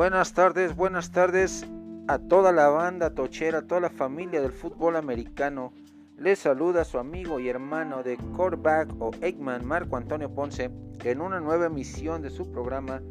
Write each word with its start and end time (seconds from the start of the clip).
Buenas 0.00 0.32
tardes, 0.32 0.74
buenas 0.74 1.12
tardes 1.12 1.66
a 2.08 2.18
toda 2.18 2.52
la 2.52 2.70
banda 2.70 3.10
tochera, 3.10 3.58
a 3.58 3.66
toda 3.66 3.82
la 3.82 3.90
familia 3.90 4.40
del 4.40 4.50
fútbol 4.50 4.96
americano. 4.96 5.74
Les 6.16 6.38
saluda 6.38 6.86
su 6.86 6.98
amigo 6.98 7.38
y 7.38 7.50
hermano 7.50 8.02
de 8.02 8.16
quarterback 8.34 8.94
o 8.98 9.10
Eggman, 9.20 9.66
Marco 9.66 9.98
Antonio 9.98 10.34
Ponce, 10.34 10.70
en 11.04 11.20
una 11.20 11.38
nueva 11.38 11.66
emisión 11.66 12.22
de 12.22 12.30
su 12.30 12.50
programa 12.50 13.02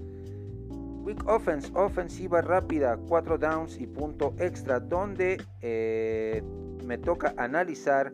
Quick 1.05 1.27
Offense, 1.27 1.71
ofensiva 1.75 2.41
rápida, 2.41 2.97
4 3.07 3.37
downs 3.37 3.79
y 3.79 3.85
punto 3.85 4.33
extra, 4.39 4.79
donde 4.79 5.39
eh, 5.61 6.41
me 6.87 6.97
toca 6.97 7.35
analizar 7.37 8.11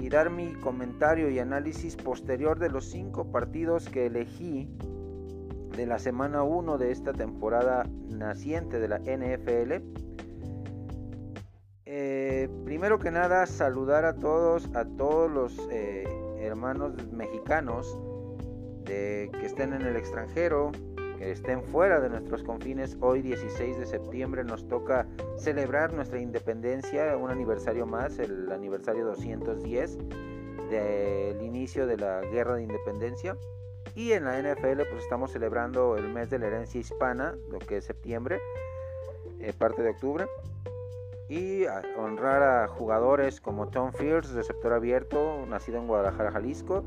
y 0.00 0.08
dar 0.08 0.30
mi 0.30 0.54
comentario 0.54 1.30
y 1.30 1.38
análisis 1.38 1.94
posterior 1.94 2.58
de 2.58 2.68
los 2.68 2.86
cinco 2.90 3.30
partidos 3.30 3.88
que 3.88 4.06
elegí 4.06 4.68
de 5.76 5.86
la 5.86 5.98
semana 5.98 6.42
1 6.42 6.78
de 6.78 6.90
esta 6.90 7.12
temporada 7.12 7.84
naciente 8.08 8.80
de 8.80 8.88
la 8.88 8.98
NFL. 8.98 9.84
Eh, 11.84 12.48
primero 12.64 12.98
que 12.98 13.10
nada, 13.10 13.46
saludar 13.46 14.04
a 14.04 14.14
todos, 14.14 14.68
a 14.74 14.84
todos 14.84 15.30
los 15.30 15.68
eh, 15.70 16.04
hermanos 16.40 16.94
mexicanos 17.12 17.98
de, 18.84 19.30
que 19.38 19.46
estén 19.46 19.72
en 19.74 19.82
el 19.82 19.96
extranjero, 19.96 20.72
que 21.18 21.30
estén 21.30 21.62
fuera 21.62 22.00
de 22.00 22.08
nuestros 22.08 22.42
confines. 22.42 22.96
Hoy 23.00 23.22
16 23.22 23.78
de 23.78 23.86
septiembre 23.86 24.44
nos 24.44 24.66
toca 24.68 25.06
celebrar 25.38 25.92
nuestra 25.92 26.20
independencia, 26.20 27.16
un 27.16 27.30
aniversario 27.30 27.86
más, 27.86 28.18
el 28.18 28.50
aniversario 28.50 29.04
210 29.06 29.98
del 30.70 31.42
inicio 31.42 31.86
de 31.86 31.96
la 31.98 32.20
guerra 32.22 32.56
de 32.56 32.62
independencia. 32.62 33.36
Y 33.94 34.12
en 34.12 34.24
la 34.24 34.40
NFL 34.40 34.82
pues 34.90 35.02
estamos 35.02 35.32
celebrando 35.32 35.96
el 35.96 36.08
mes 36.08 36.30
de 36.30 36.38
la 36.38 36.46
herencia 36.46 36.80
hispana, 36.80 37.34
lo 37.50 37.58
que 37.58 37.78
es 37.78 37.84
septiembre, 37.84 38.40
eh, 39.40 39.52
parte 39.56 39.82
de 39.82 39.90
octubre. 39.90 40.26
Y 41.28 41.64
honrar 41.98 42.42
a 42.42 42.68
jugadores 42.68 43.40
como 43.40 43.68
Tom 43.68 43.92
Fields, 43.92 44.30
receptor 44.30 44.72
abierto, 44.72 45.44
nacido 45.46 45.78
en 45.78 45.88
Guadalajara, 45.88 46.30
Jalisco, 46.30 46.84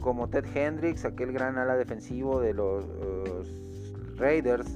como 0.00 0.28
Ted 0.28 0.46
Hendricks, 0.54 1.04
aquel 1.04 1.32
gran 1.32 1.58
ala 1.58 1.76
defensivo 1.76 2.40
de 2.40 2.54
los, 2.54 2.84
Raiders 4.16 4.66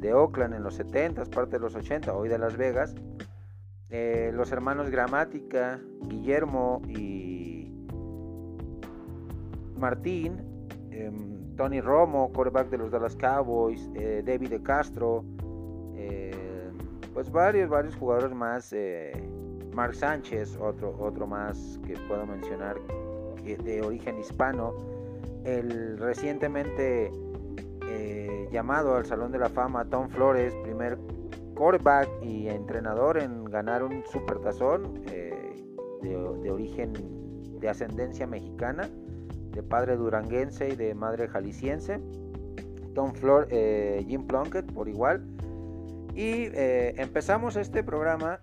de 0.00 0.12
Oakland 0.12 0.54
en 0.54 0.64
los 0.64 0.74
70, 0.74 1.24
parte 1.26 1.52
de 1.52 1.60
los 1.60 1.76
80, 1.76 2.12
hoy 2.14 2.28
de 2.28 2.38
Las 2.38 2.56
Vegas. 2.56 2.94
Eh, 3.90 4.30
los 4.34 4.50
hermanos 4.50 4.90
Gramática, 4.90 5.80
Guillermo 6.02 6.80
y 6.88 7.70
Martín, 9.76 10.49
em, 10.90 11.56
Tony 11.56 11.80
Romo, 11.80 12.32
quarterback 12.32 12.70
de 12.70 12.78
los 12.78 12.90
Dallas 12.90 13.16
Cowboys, 13.16 13.90
eh, 13.94 14.22
David 14.24 14.50
de 14.50 14.62
Castro, 14.62 15.24
eh, 15.94 16.70
pues 17.12 17.30
varios, 17.30 17.68
varios 17.68 17.96
jugadores 17.96 18.34
más. 18.34 18.74
Mark 19.74 19.94
Sánchez, 19.94 20.56
otro, 20.60 20.96
otro 20.98 21.28
más 21.28 21.78
que 21.86 21.94
puedo 22.08 22.26
mencionar 22.26 22.76
de 23.42 23.82
origen 23.82 24.18
hispano, 24.18 24.74
el 25.44 25.98
recientemente 25.98 27.10
eh, 27.88 28.48
llamado 28.52 28.94
al 28.94 29.06
Salón 29.06 29.32
de 29.32 29.38
la 29.38 29.48
Fama 29.48 29.84
Tom 29.86 30.08
Flores, 30.08 30.54
primer 30.62 30.98
quarterback 31.56 32.08
y 32.22 32.48
entrenador 32.48 33.18
en 33.18 33.44
ganar 33.44 33.82
un 33.82 34.04
supertazón 34.06 35.02
eh, 35.06 35.64
de, 36.02 36.50
origen 36.50 36.92
de 37.60 37.68
ascendencia 37.68 38.26
mexicana, 38.26 38.88
de 39.50 39.62
padre 39.62 39.96
duranguense 39.96 40.68
y 40.68 40.76
de 40.76 40.94
madre 40.94 41.28
jalisciense. 41.28 42.00
Tom 42.94 43.12
Flores, 43.14 43.48
eh, 43.50 44.04
Jim 44.08 44.26
Plunkett 44.26 44.72
por 44.72 44.88
igual. 44.88 45.24
Y 46.14 46.48
empezamos 46.54 47.56
este 47.56 47.84
programa 47.84 48.40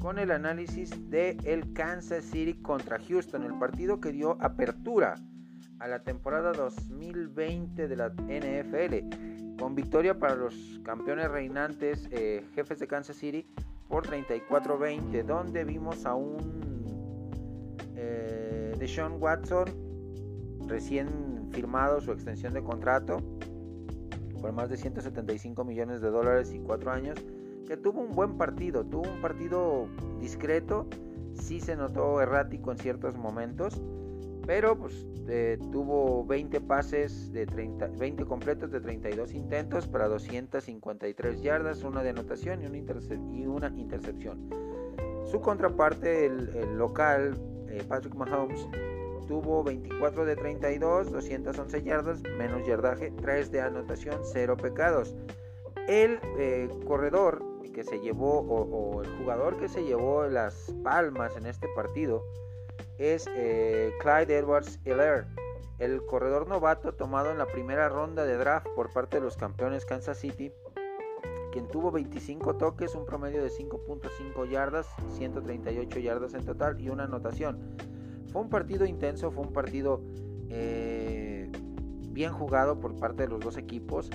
con 0.00 0.18
el 0.18 0.30
análisis 0.30 0.90
de 1.10 1.36
el 1.44 1.72
Kansas 1.72 2.24
City 2.24 2.60
contra 2.60 2.98
Houston, 2.98 3.42
el 3.42 3.58
partido 3.58 4.00
que 4.00 4.12
dio 4.12 4.36
apertura 4.40 5.14
a 5.78 5.88
la 5.88 6.02
temporada 6.02 6.52
2020 6.52 7.88
de 7.88 7.96
la 7.96 8.08
NFL, 8.08 9.58
con 9.58 9.74
victoria 9.74 10.18
para 10.18 10.34
los 10.34 10.80
campeones 10.84 11.30
reinantes 11.30 12.08
eh, 12.10 12.44
jefes 12.54 12.78
de 12.78 12.86
Kansas 12.86 13.16
City 13.16 13.46
por 13.88 14.06
34-20, 14.06 15.24
donde 15.24 15.64
vimos 15.64 16.06
a 16.06 16.14
un 16.14 16.84
eh, 17.96 18.74
Deshaun 18.78 19.20
Watson 19.20 19.83
recién 20.66 21.48
firmado 21.50 22.00
su 22.00 22.12
extensión 22.12 22.52
de 22.52 22.62
contrato 22.62 23.18
por 24.40 24.52
más 24.52 24.68
de 24.68 24.76
175 24.76 25.64
millones 25.64 26.00
de 26.00 26.10
dólares 26.10 26.52
y 26.52 26.58
4 26.58 26.90
años 26.90 27.18
que 27.66 27.76
tuvo 27.76 28.00
un 28.00 28.12
buen 28.14 28.36
partido, 28.36 28.84
tuvo 28.84 29.10
un 29.10 29.20
partido 29.20 29.88
discreto, 30.20 30.86
sí 31.32 31.60
se 31.60 31.76
notó 31.76 32.20
errático 32.20 32.70
en 32.70 32.78
ciertos 32.78 33.16
momentos, 33.16 33.80
pero 34.46 34.78
pues 34.78 35.06
eh, 35.28 35.58
tuvo 35.72 36.24
20 36.26 36.60
pases 36.60 37.32
de 37.32 37.46
30, 37.46 37.88
20 37.98 38.24
completos 38.26 38.70
de 38.70 38.80
32 38.80 39.32
intentos 39.32 39.88
para 39.88 40.08
253 40.08 41.42
yardas, 41.42 41.82
una 41.82 42.02
de 42.02 42.10
anotación 42.10 42.62
y 42.62 42.66
una, 42.66 42.78
y 43.32 43.46
una 43.46 43.72
intercepción. 43.76 44.50
Su 45.24 45.40
contraparte, 45.40 46.26
el, 46.26 46.76
local, 46.76 47.34
eh, 47.68 47.82
Patrick 47.88 48.14
Mahomes, 48.14 48.68
tuvo 49.26 49.62
24 49.62 50.24
de 50.24 50.36
32, 50.36 51.10
211 51.10 51.82
yardas, 51.82 52.22
menos 52.36 52.66
yardaje, 52.66 53.10
3 53.10 53.50
de 53.50 53.60
anotación, 53.60 54.20
0 54.22 54.56
pecados. 54.56 55.14
El 55.88 56.18
eh, 56.38 56.68
corredor 56.86 57.42
que 57.74 57.84
se 57.84 57.98
llevó 58.00 58.40
o, 58.40 59.02
el 59.02 59.10
jugador 59.18 59.58
que 59.58 59.68
se 59.68 59.84
llevó 59.84 60.24
las 60.26 60.72
palmas 60.82 61.36
en 61.36 61.46
este 61.46 61.68
partido 61.74 62.24
es 62.98 63.26
eh, 63.34 63.92
Clyde 64.00 64.38
Edwards 64.38 64.78
Hilaire, 64.84 65.26
el 65.78 66.04
corredor 66.06 66.46
novato 66.46 66.94
tomado 66.94 67.30
en 67.32 67.38
la 67.38 67.46
primera 67.46 67.88
ronda 67.88 68.24
de 68.24 68.36
draft 68.36 68.68
por 68.76 68.92
parte 68.92 69.18
de 69.18 69.24
los 69.24 69.36
campeones 69.36 69.84
Kansas 69.84 70.18
City, 70.18 70.52
quien 71.52 71.68
tuvo 71.68 71.90
25 71.90 72.56
toques, 72.56 72.94
un 72.94 73.04
promedio 73.04 73.42
de 73.42 73.50
5.5 73.50 74.48
yardas, 74.48 74.86
138 75.10 75.98
yardas 75.98 76.34
en 76.34 76.44
total 76.44 76.80
y 76.80 76.88
una 76.88 77.04
anotación. 77.04 77.76
Fue 78.34 78.42
un 78.42 78.48
partido 78.48 78.84
intenso, 78.84 79.30
fue 79.30 79.44
un 79.44 79.52
partido 79.52 80.02
eh, 80.48 81.52
bien 82.10 82.32
jugado 82.32 82.80
por 82.80 82.96
parte 82.96 83.22
de 83.22 83.28
los 83.28 83.38
dos 83.38 83.56
equipos 83.56 84.10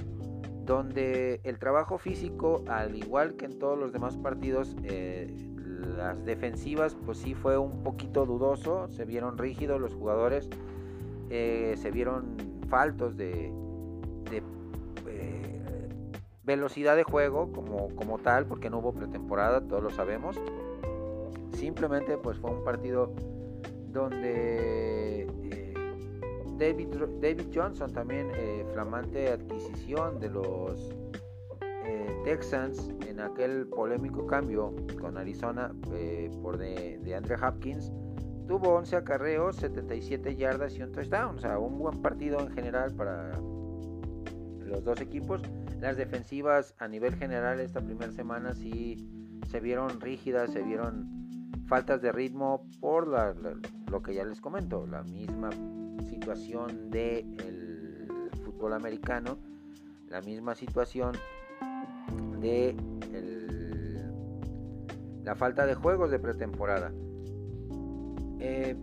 donde 0.66 1.40
el 1.46 1.58
trabajo 1.58 1.98
físico, 1.98 2.62
al 2.68 2.98
igual 2.98 3.36
que 3.36 3.46
en 3.46 3.58
todos 3.58 3.80
los 3.80 3.94
demás 3.94 4.18
partidos, 4.18 4.76
eh, 4.84 5.34
las 5.96 6.26
defensivas, 6.26 6.98
pues 7.06 7.20
sí 7.20 7.34
fue 7.34 7.58
un 7.58 7.82
poquito 7.82 8.26
dudoso, 8.26 8.90
se 8.90 9.06
vieron 9.06 9.38
rígidos 9.38 9.80
los 9.80 9.94
jugadores, 9.94 10.50
eh, 11.30 11.76
se 11.78 11.90
vieron 11.90 12.36
faltos 12.68 13.16
de, 13.16 13.54
velocidad 16.44 16.98
de 16.98 17.04
juego 17.04 17.54
como, 17.54 17.96
como 17.96 18.18
tal, 18.18 18.48
porque 18.48 18.70
no 18.70 18.80
hubo 18.80 18.92
pretemporada, 18.92 19.62
todos 19.62 19.82
lo 19.82 19.92
sabemos. 19.92 20.36
Simplemente 21.54 22.18
pues 22.18 22.38
fue 22.38 22.52
un 22.52 22.66
partido 22.66 23.14
donde 23.92 25.28
David, 26.58 26.88
David 27.22 27.48
Johnson 27.54 27.92
también 27.94 28.30
eh, 28.36 28.66
flamante 28.74 29.30
adquisición 29.30 30.20
de 30.20 30.30
los 30.30 30.94
eh, 31.62 32.22
Texans 32.26 32.94
en 33.08 33.20
aquel 33.20 33.68
polémico 33.68 34.28
cambio 34.28 34.76
con 35.00 35.18
Arizona 35.18 35.74
eh, 35.94 36.30
por 36.42 36.58
de, 36.58 37.00
de 37.00 37.16
Andre 37.16 37.36
Hopkins 37.36 37.92
tuvo 38.50 38.70
11 38.78 38.96
acarreos, 38.96 39.58
77 39.58 40.36
yardas 40.36 40.76
y 40.76 40.82
un 40.82 40.92
touchdown. 40.92 41.38
O 41.38 41.40
sea, 41.40 41.60
un 41.60 41.78
buen 41.78 42.02
partido 42.02 42.40
en 42.40 42.50
general 42.50 42.92
para 42.96 43.40
los 44.66 44.84
dos 44.84 45.00
equipos. 45.02 45.44
Las 45.80 45.98
defensivas 45.98 46.74
a 46.80 46.88
nivel 46.88 47.16
general 47.16 47.60
esta 47.60 47.80
primera 47.80 48.12
semana 48.12 48.56
sí 48.56 49.08
se 49.48 49.60
vieron 49.60 50.02
rígidas, 50.02 50.52
se 50.52 50.64
vieron 50.64 51.08
faltas 51.68 52.02
de 52.02 52.12
ritmo 52.12 52.68
por 52.82 53.08
lo 53.90 54.02
que 54.02 54.14
ya 54.14 54.24
les 54.26 54.42
comento, 54.42 54.86
la 54.88 55.04
misma 55.04 55.50
situación 56.10 56.90
del 56.90 58.08
fútbol 58.44 58.74
americano, 58.74 59.38
la 60.08 60.22
misma 60.22 60.56
situación 60.56 61.14
de 62.40 62.76
la 65.24 65.36
falta 65.36 65.66
de 65.66 65.76
juegos 65.76 66.10
de 66.12 66.20
pretemporada. 66.20 66.92
Eh, 68.40 68.76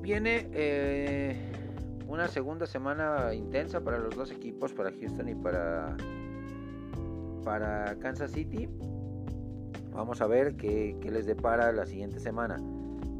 viene 0.00 0.48
eh, 0.52 1.36
una 2.08 2.28
segunda 2.28 2.66
semana 2.66 3.32
intensa 3.34 3.82
para 3.82 3.98
los 3.98 4.16
dos 4.16 4.30
equipos, 4.30 4.72
para 4.72 4.90
Houston 4.90 5.28
y 5.28 5.34
para, 5.34 5.96
para 7.44 7.96
Kansas 8.00 8.32
City. 8.32 8.68
Vamos 9.92 10.20
a 10.20 10.26
ver 10.26 10.56
qué, 10.56 10.98
les 11.04 11.26
depara 11.26 11.70
la 11.70 11.86
siguiente 11.86 12.18
semana. 12.18 12.60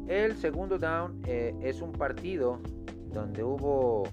El 0.07 0.37
segundo 0.37 0.77
down 0.77 1.23
eh, 1.25 1.55
es 1.61 1.81
un 1.81 1.91
partido 1.91 2.59
donde 3.11 3.43
hubo 3.43 4.03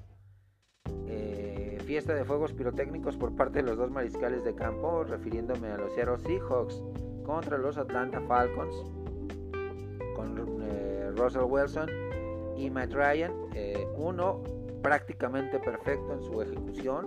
eh, 1.07 1.79
fiesta 1.85 2.15
de 2.15 2.25
fuegos 2.25 2.55
pirotécnicos 2.55 3.17
por 3.19 3.37
parte 3.37 3.59
de 3.59 3.69
los 3.69 3.77
dos 3.77 3.91
mariscales 3.91 4.43
de 4.43 4.55
campo, 4.55 5.05
refiriéndome 5.05 5.69
a 5.69 5.77
los 5.77 5.93
Seattle 5.93 6.19
Seahawks 6.19 6.83
contra 7.27 7.59
los 7.59 7.77
Atlanta 7.77 8.23
Falcons, 8.23 8.75
con 10.17 10.63
eh, 10.63 11.11
Russell 11.15 11.43
Wilson 11.43 11.91
y 12.57 12.71
Matt 12.71 12.93
Ryan, 12.93 13.33
uno 13.97 14.43
prácticamente 14.83 15.59
perfecto 15.59 16.15
en 16.15 16.23
su 16.23 16.41
ejecución, 16.41 17.07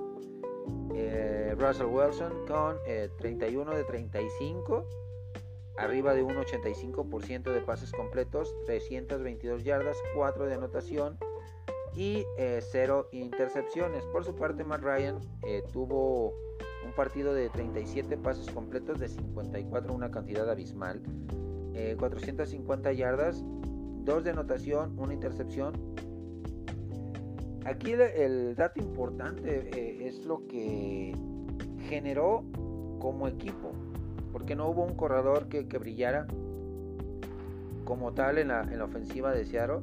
Russell 1.57 1.87
Wilson 1.87 2.45
con 2.47 2.77
31 3.17 3.71
de 3.71 3.83
35, 3.83 4.85
arriba 5.77 6.13
de 6.13 6.23
un 6.23 6.35
85% 6.35 7.43
de 7.51 7.61
pases 7.61 7.91
completos, 7.91 8.53
322 8.65 9.63
yardas, 9.63 9.97
4 10.15 10.45
de 10.45 10.53
anotación, 10.53 11.17
y 11.95 12.25
eh, 12.37 12.59
cero 12.61 13.07
intercepciones. 13.11 14.03
Por 14.05 14.25
su 14.25 14.35
parte, 14.35 14.63
Matt 14.63 14.81
Ryan 14.81 15.19
eh, 15.47 15.63
tuvo 15.71 16.33
un 16.85 16.91
partido 16.95 17.33
de 17.33 17.49
37 17.49 18.17
pases 18.17 18.49
completos 18.51 18.99
de 18.99 19.07
54, 19.07 19.93
una 19.93 20.11
cantidad 20.11 20.49
abismal. 20.49 21.01
450 21.97 22.91
eh, 22.91 22.95
yardas, 22.95 23.43
2 23.43 24.23
de 24.23 24.29
anotación, 24.29 24.97
una 24.97 25.13
intercepción. 25.13 25.73
Aquí 27.65 27.91
el, 27.93 28.55
dato 28.55 28.79
importante 28.79 30.07
es 30.07 30.23
lo 30.25 30.45
que 30.47 31.15
generó 31.89 32.45
como 32.99 33.27
equipo, 33.27 33.71
porque 34.35 34.53
no 34.53 34.67
hubo 34.67 34.83
un 34.83 34.95
corredor 34.95 35.47
que, 35.47 35.63
brillara 35.63 36.27
como 37.85 38.13
tal 38.13 38.37
en 38.37 38.49
la, 38.49 38.63
en 38.63 38.79
la 38.79 38.83
ofensiva 38.83 39.31
de 39.31 39.45
Seattle 39.45 39.79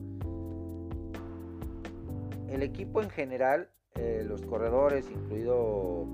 el 2.50 2.62
equipo 2.62 3.00
en 3.00 3.08
general, 3.08 3.70
eh, 3.94 4.22
los 4.28 4.43
corredores, 4.43 5.10
incluido 5.10 6.06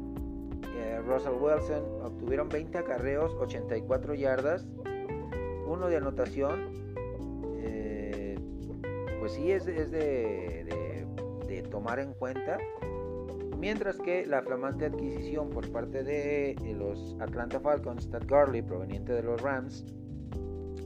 eh, 0.76 1.00
Russell 1.05 1.32
Wilson, 1.32 1.82
obtuvieron 2.05 2.49
20 2.49 2.79
acarreos, 2.79 3.35
84 3.40 4.14
yardas, 4.14 4.64
uno 5.67 5.88
de 5.88 5.96
anotación. 5.96 6.94
Eh, 7.56 8.38
pues 9.19 9.32
sí, 9.32 9.50
es, 9.50 9.64
de, 9.64 10.64
tomar 11.73 11.99
en 11.99 12.14
cuenta. 12.14 12.56
Mientras 13.58 13.99
que 13.99 14.25
la 14.25 14.43
flamante 14.43 14.87
adquisición 14.87 15.50
por 15.50 15.70
parte 15.72 16.05
de 16.05 16.56
los 16.76 17.16
Atlanta 17.20 17.58
Falcons, 17.60 18.08
Tad 18.10 18.22
Gurley, 18.28 18.62
proveniente 18.62 19.12
de 19.12 19.22
los 19.22 19.40
Rams, 19.43 19.84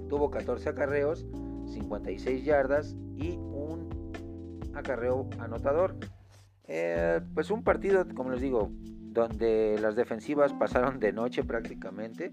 tuvo 0.09 0.31
14 0.31 0.71
acarreos, 0.71 1.27
56 1.67 2.45
yardas 2.45 2.97
y 3.17 3.39
acarreo 4.75 5.29
anotador. 5.39 5.97
Eh, 6.67 7.21
pues 7.35 7.51
un 7.51 7.63
partido, 7.63 8.07
como 8.15 8.31
les 8.31 8.41
digo, 8.41 8.71
donde 8.73 9.79
las 9.81 9.97
defensivas 9.97 10.53
pasaron 10.55 10.99
de 10.99 11.13
noche 11.13 11.45
prácticamente. 11.45 12.33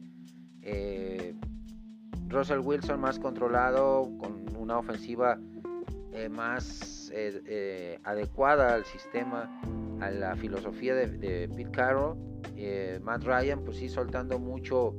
Eh, 0.61 1.35
Russell 2.27 2.59
Wilson 2.59 2.99
más 2.99 3.19
controlado, 3.19 4.09
con 4.17 4.45
una 4.57 4.77
ofensiva 4.77 5.37
eh, 6.13 6.29
más 6.29 7.11
adecuada 8.03 8.75
al 8.75 8.85
sistema, 8.85 9.49
a 10.01 10.11
la 10.11 10.35
filosofía 10.35 10.95
de, 10.95 11.47
Pete 11.49 11.71
Carroll. 11.71 12.17
Matt 13.03 13.23
Ryan, 13.23 13.63
pues 13.63 13.77
sí, 13.77 13.89
soltando 13.89 14.39
mucho 14.39 14.95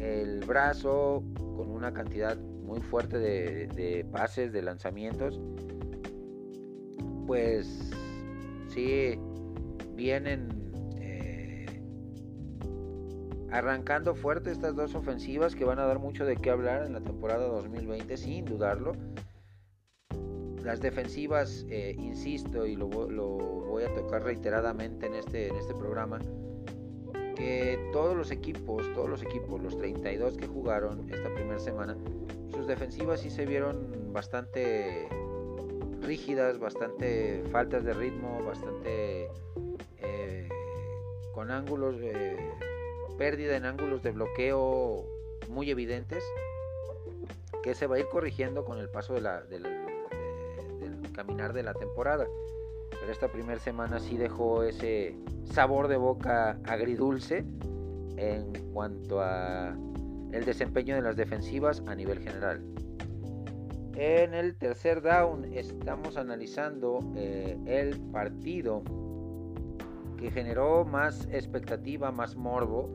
el 0.00 0.40
brazo, 0.40 1.22
con 1.36 1.70
una 1.70 1.92
cantidad 1.92 2.36
muy 2.38 2.80
fuerte 2.80 3.18
de 3.18 4.06
pases, 4.12 4.52
de 4.52 4.62
lanzamientos 4.62 5.40
pues 7.26 7.90
sí 8.68 9.18
vienen 9.94 10.48
eh, 10.96 11.66
arrancando 13.50 14.14
fuerte 14.14 14.50
estas 14.50 14.74
dos 14.74 14.94
ofensivas 14.94 15.54
que 15.54 15.64
van 15.64 15.78
a 15.78 15.86
dar 15.86 15.98
mucho 15.98 16.24
de 16.24 16.36
qué 16.36 16.50
hablar 16.50 16.84
en 16.84 16.92
la 16.92 17.00
temporada 17.00 17.46
2020, 17.46 18.16
sin 18.16 18.44
dudarlo. 18.44 18.92
Las 20.62 20.80
defensivas, 20.80 21.66
eh, 21.70 21.96
insisto, 21.98 22.66
y 22.66 22.76
lo, 22.76 22.88
voy 23.72 23.84
a 23.84 23.94
tocar 23.94 24.22
reiteradamente 24.22 25.06
en 25.06 25.14
este, 25.14 25.48
en 25.48 25.56
este 25.56 25.72
programa, 25.72 26.18
que 27.34 27.88
todos 27.90 28.14
los 28.14 28.30
equipos, 28.30 28.84
todos 28.92 29.08
los 29.08 29.22
equipos, 29.22 29.62
los 29.62 29.78
32 29.78 30.36
que 30.36 30.46
jugaron 30.46 31.08
esta 31.10 31.32
primera 31.34 31.58
semana, 31.58 31.96
sus 32.50 32.66
defensivas 32.66 33.20
sí 33.20 33.30
se 33.30 33.46
vieron 33.46 34.12
bastante 34.12 35.08
rígidas, 36.02 36.58
bastante 36.58 37.42
faltas 37.50 37.82
de 37.84 37.94
ritmo, 37.94 38.44
bastante 38.44 39.30
eh, 40.02 40.48
con 41.32 41.50
ángulos, 41.50 41.98
de 41.98 42.36
pérdida 43.16 43.56
en 43.56 43.64
ángulos 43.64 44.02
de 44.02 44.10
bloqueo 44.10 45.06
muy 45.48 45.70
evidentes, 45.70 46.22
que 47.62 47.74
se 47.74 47.86
va 47.86 47.96
a 47.96 48.00
ir 48.00 48.08
corrigiendo 48.10 48.66
con 48.66 48.78
el 48.78 48.90
paso 48.90 49.14
de 49.14 49.22
la, 49.22 49.40
del, 49.44 49.62
caminar 51.14 51.54
de 51.54 51.62
la 51.62 51.72
temporada. 51.72 52.26
Pero 53.00 53.12
esta 53.12 53.28
primera 53.28 53.58
semana 53.58 53.98
sí 53.98 54.16
dejó 54.16 54.62
ese 54.62 55.16
sabor 55.44 55.88
de 55.88 55.96
boca 55.96 56.58
agridulce 56.64 57.44
en 58.16 58.52
cuanto 58.72 59.20
a 59.20 59.76
el 60.32 60.44
desempeño 60.44 60.94
de 60.94 61.02
las 61.02 61.16
defensivas 61.16 61.82
a 61.86 61.94
nivel 61.94 62.20
general. 62.20 62.62
En 63.94 64.32
el 64.32 64.56
tercer 64.56 65.02
down 65.02 65.44
estamos 65.52 66.16
analizando 66.16 67.00
eh, 67.14 67.58
el 67.66 68.00
partido 68.10 68.82
que 70.18 70.30
generó 70.30 70.84
más 70.84 71.28
expectativa, 71.30 72.10
más 72.10 72.36
morbo 72.36 72.88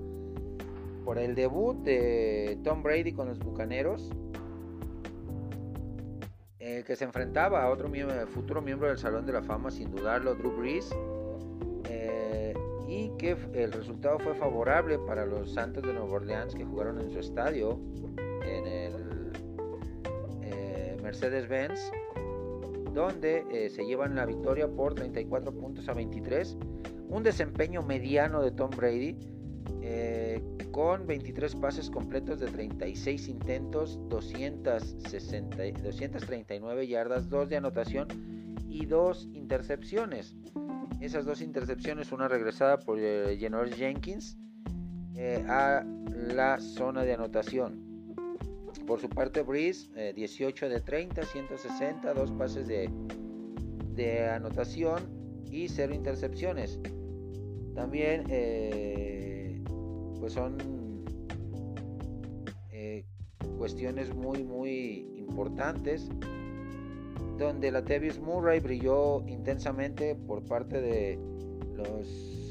por 1.06 1.20
el 1.20 1.36
debut 1.36 1.78
de 1.84 2.60
Tom 2.64 2.82
Brady 2.82 3.14
con 3.14 3.28
los 3.28 3.40
Bucaneros, 3.40 4.10
que 6.88 6.96
se 6.96 7.04
enfrentaba 7.04 7.64
a 7.64 7.70
otro 7.70 7.92
futuro 8.28 8.62
miembro 8.62 8.88
del 8.88 8.98
Salón 8.98 9.26
de 9.26 9.34
la 9.34 9.44
Fama, 9.44 9.70
sin 9.70 9.92
dudarlo, 9.92 10.36
Drew 10.36 10.56
Brees, 10.56 10.90
eh, 11.90 12.54
y 12.88 13.10
que 13.18 13.36
el 13.54 13.74
resultado 13.74 14.18
fue 14.20 14.34
favorable 14.36 14.98
para 15.00 15.26
los 15.26 15.54
Santos 15.54 15.84
de 15.84 15.92
Nueva 15.92 16.14
Orleans 16.14 16.56
que 16.56 16.64
jugaron 16.64 17.02
en 17.02 17.12
su 17.12 17.20
estadio 17.20 17.78
en 18.46 18.68
el 18.68 19.08
Mercedes-Benz, 21.04 21.92
donde 22.94 23.44
eh, 23.52 23.70
se 23.70 23.86
llevan 23.86 24.16
la 24.16 24.26
victoria 24.26 24.70
por 24.70 24.94
34 24.94 25.54
puntos 25.54 25.90
a 25.90 25.94
23. 25.94 26.58
Un 27.10 27.24
desempeño 27.24 27.82
mediano 27.82 28.42
de 28.42 28.52
Tom 28.52 28.70
Brady, 28.70 29.18
eh, 29.82 30.42
con 30.72 31.08
23 31.08 31.56
pases 31.56 31.90
completos 31.90 32.40
de 32.40 32.48
36 32.48 33.28
intentos, 33.28 34.00
260, 34.10 35.58
239 35.84 36.88
yardas, 36.88 37.30
2 37.30 37.50
de 37.50 37.58
anotación 37.58 38.08
y 38.68 38.86
2 38.86 39.30
intercepciones. 39.34 40.36
Esas 41.00 41.26
dos 41.26 41.42
intercepciones, 41.42 42.12
una 42.12 42.28
regresada 42.28 42.80
por 42.80 42.98
eh, 43.00 43.38
Jenkins 43.76 44.38
a 45.48 45.84
la 46.34 46.60
zona 46.60 47.04
de 47.04 47.14
anotación. 47.14 47.88
Por 48.86 49.02
su 49.02 49.10
parte, 49.10 49.42
Breeze, 49.42 50.14
18 50.14 50.66
eh, 50.66 50.70
de 50.70 50.80
30, 50.80 51.24
160, 51.24 52.14
dos 52.14 52.32
pases 52.32 52.68
de, 52.68 54.30
anotación 54.30 55.44
y 55.52 55.68
cero 55.68 55.94
intercepciones. 55.94 56.80
También, 57.76 58.24
eh, 58.30 59.17
pues 60.28 60.34
son 60.34 60.58
eh, 62.70 63.06
cuestiones 63.58 64.14
muy, 64.14 64.44
muy 64.44 65.16
importantes. 65.18 66.10
Donde 67.38 67.72
la 67.72 67.86
Tevius 67.86 68.20
Murray 68.20 68.60
brilló 68.60 69.26
intensamente 69.26 70.16
por 70.16 70.44
parte 70.44 70.82
de 70.82 71.18
los 71.76 72.44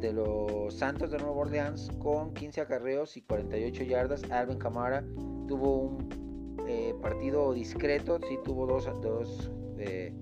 de 0.00 0.12
los 0.12 0.74
Santos 0.74 1.10
de 1.10 1.16
Nueva 1.16 1.36
Orleans 1.36 1.90
con 1.98 2.34
15 2.34 2.60
acarreos 2.60 3.16
y 3.16 3.22
48 3.22 3.84
yardas. 3.84 4.22
Alvin 4.30 4.58
Camara 4.58 5.02
tuvo 5.48 5.78
un 5.78 6.58
eh, 6.68 6.94
partido 7.00 7.54
discreto, 7.54 8.20
sí 8.28 8.38
tuvo 8.44 8.66
dos, 8.66 8.84
dos 9.00 9.50
eh, 9.78 10.12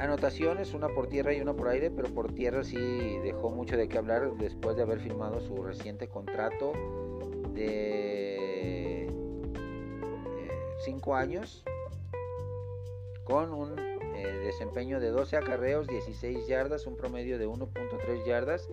anotaciones, 0.00 0.72
una 0.72 0.88
por 0.88 1.08
tierra 1.08 1.34
y 1.34 1.40
una 1.40 1.52
por 1.52 1.68
aire, 1.68 1.90
pero 1.90 2.08
por 2.08 2.32
tierra 2.32 2.64
sí 2.64 2.76
dejó 3.22 3.50
mucho 3.50 3.76
de 3.76 3.86
qué 3.86 3.98
hablar 3.98 4.32
después 4.38 4.76
de 4.76 4.82
haber 4.82 4.98
firmado 4.98 5.40
su 5.40 5.62
reciente 5.62 6.08
contrato 6.08 6.72
de 7.52 9.10
5 10.84 11.10
eh, 11.10 11.18
años 11.18 11.62
con 13.24 13.52
un 13.52 13.78
eh, 13.78 14.26
desempeño 14.42 15.00
de 15.00 15.10
12 15.10 15.36
acarreos, 15.36 15.86
16 15.86 16.46
yardas, 16.46 16.86
un 16.86 16.96
promedio 16.96 17.38
de 17.38 17.46
1.3 17.46 18.24
yardas. 18.24 18.68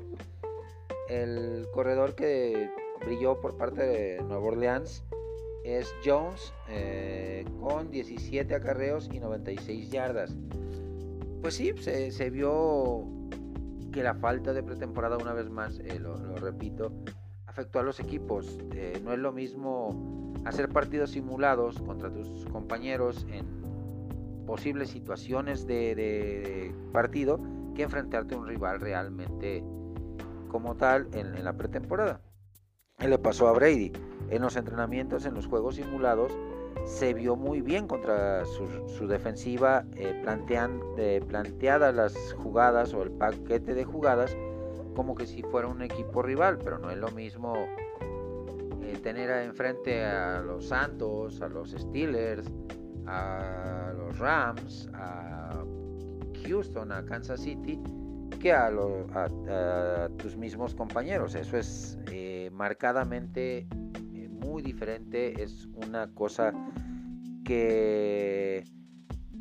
El 1.10 1.67
corredor 1.74 2.15
que 2.15 2.69
brilló 3.05 3.39
por 3.41 3.57
parte 3.57 3.86
de 3.86 4.22
Nueva 4.24 4.48
Orleans 4.48 5.03
es 5.65 5.93
Jones 6.03 6.53
eh, 6.69 7.43
con 7.60 7.91
17 7.91 8.55
acarreos 8.55 9.10
y 9.12 9.19
96 9.19 9.91
yardas. 9.91 10.34
Pues 11.41 11.56
sí, 11.56 11.74
se, 11.77 12.29
vio 12.29 13.06
que 13.91 14.03
la 14.03 14.15
falta 14.15 14.53
de 14.53 14.63
pretemporada, 14.63 15.17
una 15.17 15.34
vez 15.34 15.50
más, 15.50 15.79
eh, 15.79 16.00
lo, 16.00 16.15
repito, 16.36 16.91
afectó 17.46 17.79
a 17.79 17.84
los 17.84 18.00
equipos. 18.00 18.60
Eh, 18.74 19.01
no 19.03 19.13
es 19.13 19.20
lo 19.20 19.32
mismo 19.32 20.34
hacer 20.46 20.70
partidos 20.70 21.12
simulados 21.12 21.79
contra 21.82 22.12
tus 22.12 22.46
compañeros 22.46 23.25
en 23.29 23.46
posibles 24.46 24.89
situaciones 24.89 25.67
de, 25.67 26.74
partido 26.91 27.39
que 27.75 27.84
enfrentarte 27.84 28.36
a 28.36 28.38
un 28.38 28.48
rival 28.48 28.79
realmente 28.79 29.63
como 30.48 30.75
tal 30.75 31.10
en, 31.13 31.44
la 31.44 31.53
pretemporada. 31.53 32.22
le 33.00 33.20
pasó 33.20 33.48
a 33.48 33.53
Brady. 33.53 33.91
En 34.29 34.41
los 34.41 34.58
entrenamientos, 34.58 35.25
en 35.25 35.36
los 35.36 35.48
juegos 35.48 35.75
simulados, 35.75 36.34
se 36.86 37.13
vio 37.13 37.36
muy 37.36 37.62
bien 37.62 37.88
contra 37.88 38.46
su, 38.46 39.07
defensiva, 39.07 39.86
eh, 39.96 40.19
plantean, 40.24 40.79
eh, 40.98 41.22
planteadas 41.27 41.93
las 41.93 42.34
jugadas 42.34 42.93
o 42.93 43.03
el 43.03 43.12
paquete 43.12 43.74
de 43.74 43.84
jugadas 43.84 44.36
como 44.96 45.15
que 45.15 45.25
si 45.25 45.43
fuera 45.43 45.67
un 45.67 45.81
equipo 45.81 46.24
rival, 46.24 46.57
pero 46.57 46.79
no 46.79 46.89
es 46.89 46.98
lo 46.98 47.12
mismo 47.12 47.53
eh, 48.81 48.98
tener 49.03 49.29
enfrente 49.29 50.03
a 50.03 50.41
los 50.41 50.67
Santos, 50.67 51.41
a 51.41 51.50
los 51.50 51.72
Steelers, 51.72 52.50
a 53.05 53.93
los 53.96 54.17
Rams, 54.17 54.89
a 54.93 55.63
Houston, 56.43 56.91
a 56.91 57.05
Kansas 57.05 57.41
City, 57.41 57.79
que 58.39 58.51
a, 58.53 58.67
a 58.67 60.10
tus 60.17 60.36
mismos 60.36 60.74
compañeros. 60.74 61.36
Eso 61.36 61.57
es 61.57 61.98
marcadamente 62.51 63.67
muy 64.48 64.62
diferente, 64.63 65.44
es 65.44 65.68
una 65.75 66.08
cosa 66.13 66.54
que 67.44 68.63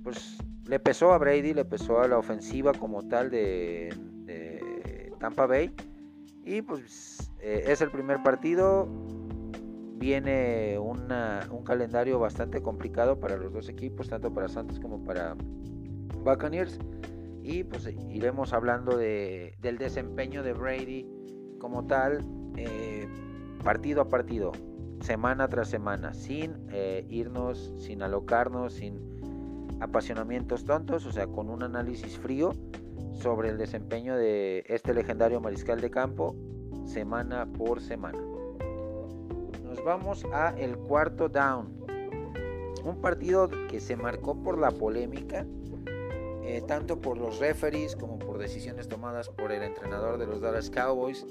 pues 0.02 0.38
le 0.66 0.78
pesó 0.80 1.12
a 1.12 1.18
Brady, 1.18 1.54
le 1.54 1.64
pesó 1.64 2.00
a 2.00 2.08
la 2.08 2.18
ofensiva 2.18 2.72
como 2.72 3.06
tal 3.06 3.30
de, 3.30 3.94
Tampa 5.18 5.46
Bay. 5.46 5.74
Y 6.44 6.62
pues 6.62 7.32
eh, 7.40 7.64
es 7.68 7.80
el 7.80 7.90
primer 7.90 8.22
partido, 8.22 8.86
viene 9.96 10.78
un 10.78 11.64
calendario 11.64 12.18
bastante 12.18 12.60
complicado 12.62 13.18
para 13.18 13.36
los 13.36 13.52
dos 13.52 13.68
equipos, 13.68 14.08
tanto 14.08 14.32
para 14.32 14.48
Santos 14.48 14.78
como 14.78 15.02
para 15.02 15.34
Buccaneers. 16.24 16.78
Y 17.42 17.64
pues 17.64 17.88
iremos 18.10 18.52
hablando 18.52 18.96
de, 18.96 19.56
del 19.60 19.78
desempeño 19.78 20.42
de 20.42 20.52
Brady 20.52 21.08
como 21.58 21.86
tal, 21.86 22.24
eh, 22.56 23.08
partido 23.64 24.02
a 24.02 24.08
partido 24.08 24.52
semana 25.00 25.48
tras 25.48 25.68
semana, 25.68 26.14
sin 26.14 26.54
eh, 26.70 27.06
irnos, 27.08 27.72
sin 27.78 28.02
alocarnos, 28.02 28.74
sin 28.74 29.16
apasionamientos 29.80 30.64
tontos, 30.64 31.06
o 31.06 31.12
sea, 31.12 31.26
con 31.26 31.50
un 31.50 31.62
análisis 31.62 32.18
frío 32.18 32.52
sobre 33.12 33.50
el 33.50 33.58
desempeño 33.58 34.16
de 34.16 34.64
este 34.66 34.94
legendario 34.94 35.40
mariscal 35.40 35.80
de 35.80 35.90
campo 35.90 36.34
semana 36.84 37.46
por 37.46 37.80
semana. 37.80 38.18
Nos 39.64 39.82
vamos 39.84 40.24
a 40.32 40.50
el 40.56 40.76
cuarto 40.76 41.28
down. 41.28 41.74
Un 42.84 43.00
partido 43.00 43.48
que 43.68 43.80
se 43.80 43.96
marcó 43.96 44.40
por 44.40 44.58
la 44.58 44.70
polémica, 44.70 45.44
eh, 46.44 46.62
tanto 46.66 47.00
por 47.00 47.18
los 47.18 47.40
referees 47.40 47.96
como 47.96 48.18
por 48.18 48.38
decisiones 48.38 48.88
tomadas 48.88 49.28
por 49.28 49.50
el 49.50 49.62
entrenador 49.62 50.18
de 50.18 50.26
los 50.26 50.40
Dallas 50.40 50.70
Cowboys 50.70 51.26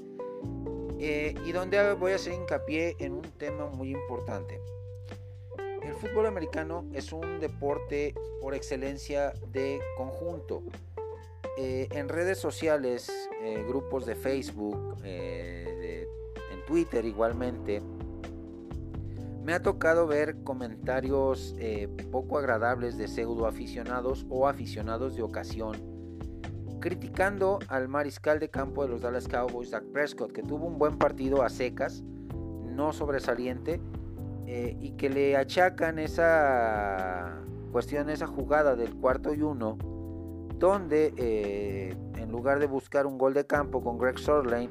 eh, 0.98 1.34
y 1.44 1.52
donde 1.52 1.92
voy 1.94 2.12
a 2.12 2.16
hacer 2.16 2.32
hincapié 2.32 2.96
en 2.98 3.12
un 3.12 3.22
tema 3.22 3.66
muy 3.66 3.90
importante. 3.90 4.60
El 5.82 5.94
fútbol 5.94 6.26
americano 6.26 6.88
es 6.92 7.12
un 7.12 7.38
deporte 7.38 8.14
por 8.40 8.54
excelencia 8.54 9.32
de 9.52 9.80
conjunto. 9.96 10.62
Eh, 11.58 11.88
en 11.92 12.08
redes 12.08 12.38
sociales, 12.38 13.10
eh, 13.42 13.64
grupos 13.66 14.04
de 14.06 14.14
Facebook, 14.14 14.96
en 15.04 16.64
Twitter 16.66 17.04
igualmente, 17.04 17.80
me 19.44 19.54
ha 19.54 19.62
tocado 19.62 20.06
ver 20.06 20.42
comentarios 20.42 21.54
poco 22.10 22.38
agradables 22.38 22.98
de 22.98 23.06
pseudo 23.06 23.46
aficionados 23.46 24.26
o 24.28 24.48
aficionados 24.48 25.14
de 25.14 25.22
ocasión 25.22 25.95
criticando 26.86 27.58
al 27.66 27.88
mariscal 27.88 28.38
de 28.38 28.48
campo 28.48 28.84
de 28.84 28.90
los 28.90 29.00
Dallas 29.00 29.26
Cowboys, 29.26 29.72
Dak 29.72 29.82
Prescott, 29.86 30.30
que 30.30 30.44
tuvo 30.44 30.66
un 30.66 30.78
buen 30.78 30.98
partido 30.98 31.42
a 31.42 31.48
secas, 31.48 32.04
no 32.64 32.92
sobresaliente, 32.92 33.80
eh, 34.46 34.76
y 34.80 34.92
que 34.92 35.10
le 35.10 35.36
achacan 35.36 35.98
esa 35.98 37.42
cuestión, 37.72 38.08
esa 38.08 38.28
jugada 38.28 38.76
del 38.76 38.94
cuarto 38.94 39.34
y 39.34 39.42
uno, 39.42 39.76
donde 40.60 41.12
eh, 41.16 41.96
en 42.18 42.30
lugar 42.30 42.60
de 42.60 42.66
buscar 42.66 43.04
un 43.04 43.18
gol 43.18 43.34
de 43.34 43.44
campo 43.44 43.82
con 43.82 43.98
Greg 43.98 44.20
Sorlane, 44.20 44.70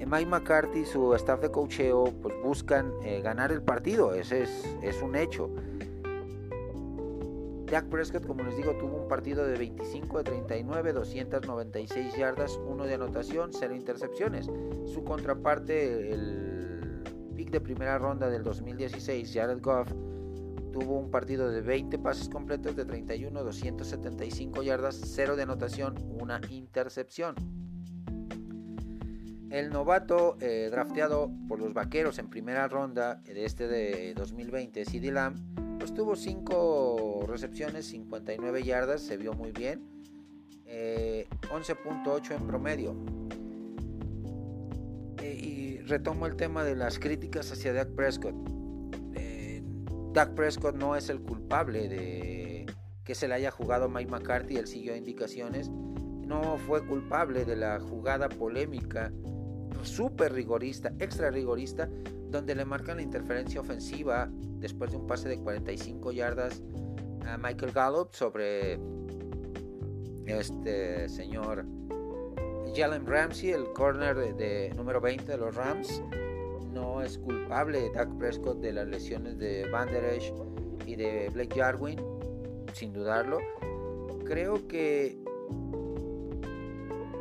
eh, 0.00 0.04
Mike 0.06 0.26
McCarthy 0.26 0.80
y 0.80 0.84
su 0.84 1.14
staff 1.14 1.40
de 1.40 1.50
cocheo 1.50 2.12
pues 2.20 2.34
buscan 2.44 2.92
ganar 3.22 3.52
el 3.52 3.62
partido, 3.62 4.12
ese 4.12 4.42
es, 4.42 4.76
es 4.82 5.00
un 5.00 5.16
hecho. 5.16 5.48
Jack 7.70 7.86
Prescott, 7.90 8.26
como 8.26 8.44
les 8.44 8.56
digo, 8.56 8.72
tuvo 8.78 8.96
un 8.96 9.08
partido 9.08 9.46
de 9.46 9.58
25 9.58 10.18
de 10.18 10.24
39, 10.24 10.92
296 10.94 12.16
yardas, 12.16 12.58
1 12.66 12.84
de 12.84 12.94
anotación, 12.94 13.50
0 13.52 13.74
intercepciones. 13.74 14.46
Su 14.86 15.04
contraparte, 15.04 16.12
el 16.12 17.02
pick 17.36 17.50
de 17.50 17.60
primera 17.60 17.98
ronda 17.98 18.30
del 18.30 18.42
2016, 18.42 19.30
Jared 19.34 19.60
Goff, 19.60 19.92
tuvo 20.72 20.98
un 20.98 21.10
partido 21.10 21.50
de 21.50 21.60
20 21.60 21.98
pases 21.98 22.30
completos 22.30 22.74
de 22.74 22.86
31, 22.86 23.44
275 23.44 24.62
yardas, 24.62 24.98
0 25.04 25.36
de 25.36 25.42
anotación, 25.42 25.94
1 26.18 26.40
intercepción. 26.48 27.34
El 29.50 29.70
novato 29.70 30.36
eh, 30.40 30.68
drafteado 30.70 31.30
por 31.48 31.58
los 31.58 31.74
Vaqueros 31.74 32.18
en 32.18 32.28
primera 32.28 32.68
ronda 32.68 33.16
de 33.24 33.44
este 33.44 33.66
de 33.66 34.14
2020, 34.14 34.84
CD 34.84 35.10
Lamb, 35.10 35.36
pues 35.78 35.94
tuvo 35.94 36.16
5 36.16 37.24
recepciones, 37.28 37.86
59 37.86 38.62
yardas, 38.62 39.02
se 39.02 39.16
vio 39.16 39.32
muy 39.32 39.52
bien. 39.52 39.98
11.8 40.66 42.30
eh, 42.30 42.34
en 42.34 42.46
promedio. 42.46 42.96
Eh, 45.22 45.34
y 45.34 45.78
retomo 45.82 46.26
el 46.26 46.36
tema 46.36 46.64
de 46.64 46.76
las 46.76 46.98
críticas 46.98 47.50
hacia 47.50 47.72
Dak 47.72 47.90
Prescott. 47.90 48.34
Eh, 49.14 49.62
Dak 50.12 50.34
Prescott 50.34 50.76
no 50.76 50.96
es 50.96 51.08
el 51.08 51.20
culpable 51.20 51.88
de 51.88 52.66
que 53.04 53.14
se 53.14 53.26
le 53.26 53.34
haya 53.34 53.50
jugado 53.50 53.88
Mike 53.88 54.10
McCarthy, 54.10 54.56
él 54.56 54.66
siguió 54.66 54.94
indicaciones. 54.94 55.70
No 55.70 56.58
fue 56.58 56.86
culpable 56.86 57.46
de 57.46 57.56
la 57.56 57.80
jugada 57.80 58.28
polémica, 58.28 59.10
súper 59.82 60.34
rigorista, 60.34 60.92
extra 60.98 61.30
rigorista, 61.30 61.88
donde 62.30 62.54
le 62.54 62.64
marcan 62.64 62.96
la 62.96 63.02
interferencia 63.02 63.60
ofensiva 63.60 64.28
después 64.58 64.90
de 64.90 64.96
un 64.96 65.06
pase 65.06 65.28
de 65.28 65.38
45 65.38 66.12
yardas 66.12 66.62
a 67.26 67.36
Michael 67.38 67.72
Gallup 67.72 68.14
sobre 68.14 68.78
este 70.26 71.08
señor 71.08 71.64
Jalen 72.74 73.06
Ramsey, 73.06 73.50
el 73.50 73.72
corner 73.72 74.36
de, 74.36 74.72
número 74.76 75.00
20 75.00 75.24
de 75.32 75.38
los 75.38 75.54
Rams. 75.54 76.02
No 76.72 77.02
es 77.02 77.18
culpable 77.18 77.90
Dak 77.94 78.16
Prescott 78.18 78.60
de 78.60 78.72
las 78.72 78.86
lesiones 78.86 79.38
de 79.38 79.68
Van 79.70 79.90
Der 79.90 80.04
Esch 80.04 80.32
y 80.86 80.96
de 80.96 81.30
Blake 81.30 81.58
Jarwin, 81.58 82.00
sin 82.74 82.92
dudarlo. 82.92 83.38
Creo 84.24 84.66
que 84.68 85.18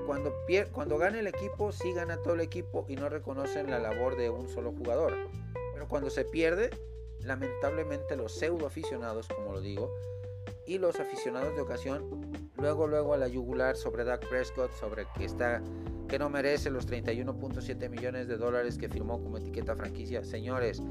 cuando, 0.07 0.33
cuando 0.71 0.97
gana 0.97 1.19
el 1.19 1.27
equipo, 1.27 1.71
sí 1.71 1.93
gana 1.93 2.17
todo 2.17 2.33
el 2.33 2.39
equipo 2.39 2.85
y 2.87 2.95
no 2.95 3.09
reconocen 3.09 3.69
la 3.69 3.77
labor 3.77 4.17
de 4.17 4.29
un 4.29 4.47
solo 4.47 4.71
jugador. 4.71 5.13
Pero 5.73 5.87
cuando 5.87 6.09
se 6.09 6.23
pierde, 6.23 6.71
lamentablemente 7.19 8.15
los 8.15 8.33
pseudo 8.33 8.65
aficionados, 8.65 9.27
como 9.27 9.51
lo 9.51 9.61
digo, 9.61 9.93
y 10.65 10.77
los 10.79 10.99
aficionados 10.99 11.55
de 11.55 11.61
ocasión, 11.61 12.31
luego 12.55 12.87
luego 12.87 13.13
a 13.13 13.17
la 13.17 13.27
yugular 13.27 13.75
sobre 13.75 14.05
Dak 14.05 14.27
Prescott, 14.27 14.71
sobre 14.73 15.05
que 15.17 15.25
está 15.25 15.61
que 16.07 16.17
no 16.17 16.29
merece 16.29 16.69
los 16.69 16.87
31.7 16.87 17.89
millones 17.89 18.29
de 18.29 18.37
dólares 18.37 18.77
que 18.77 18.87
firmó 18.87 19.21
como 19.21 19.37
etiqueta 19.37 19.75
franquicia. 19.75 20.23
Señores, 20.23 20.81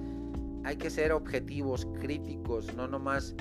hay 0.64 0.76
que 0.76 0.90
ser 0.90 1.12
objetivos, 1.12 1.86
críticos, 2.00 2.74
no 2.74 2.86
nomás 2.86 3.34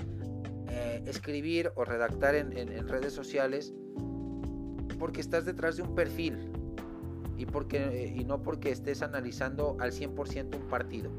eh, 0.70 1.03
escribir 1.05 1.72
o 1.75 1.84
redactar 1.84 2.34
en, 2.36 2.88
redes 2.88 3.13
sociales 3.13 3.74
porque 4.96 5.22
estás 5.22 5.46
detrás 5.46 5.78
de 5.78 5.84
un 5.84 5.96
perfil 5.96 6.38
y, 7.38 7.46
porque, 7.46 8.14
y 8.16 8.24
no 8.24 8.42
porque 8.42 8.72
estés 8.72 9.02
analizando 9.02 9.78
al 9.80 9.92
100% 9.92 10.56
un 10.56 10.68
partido. 10.68 11.12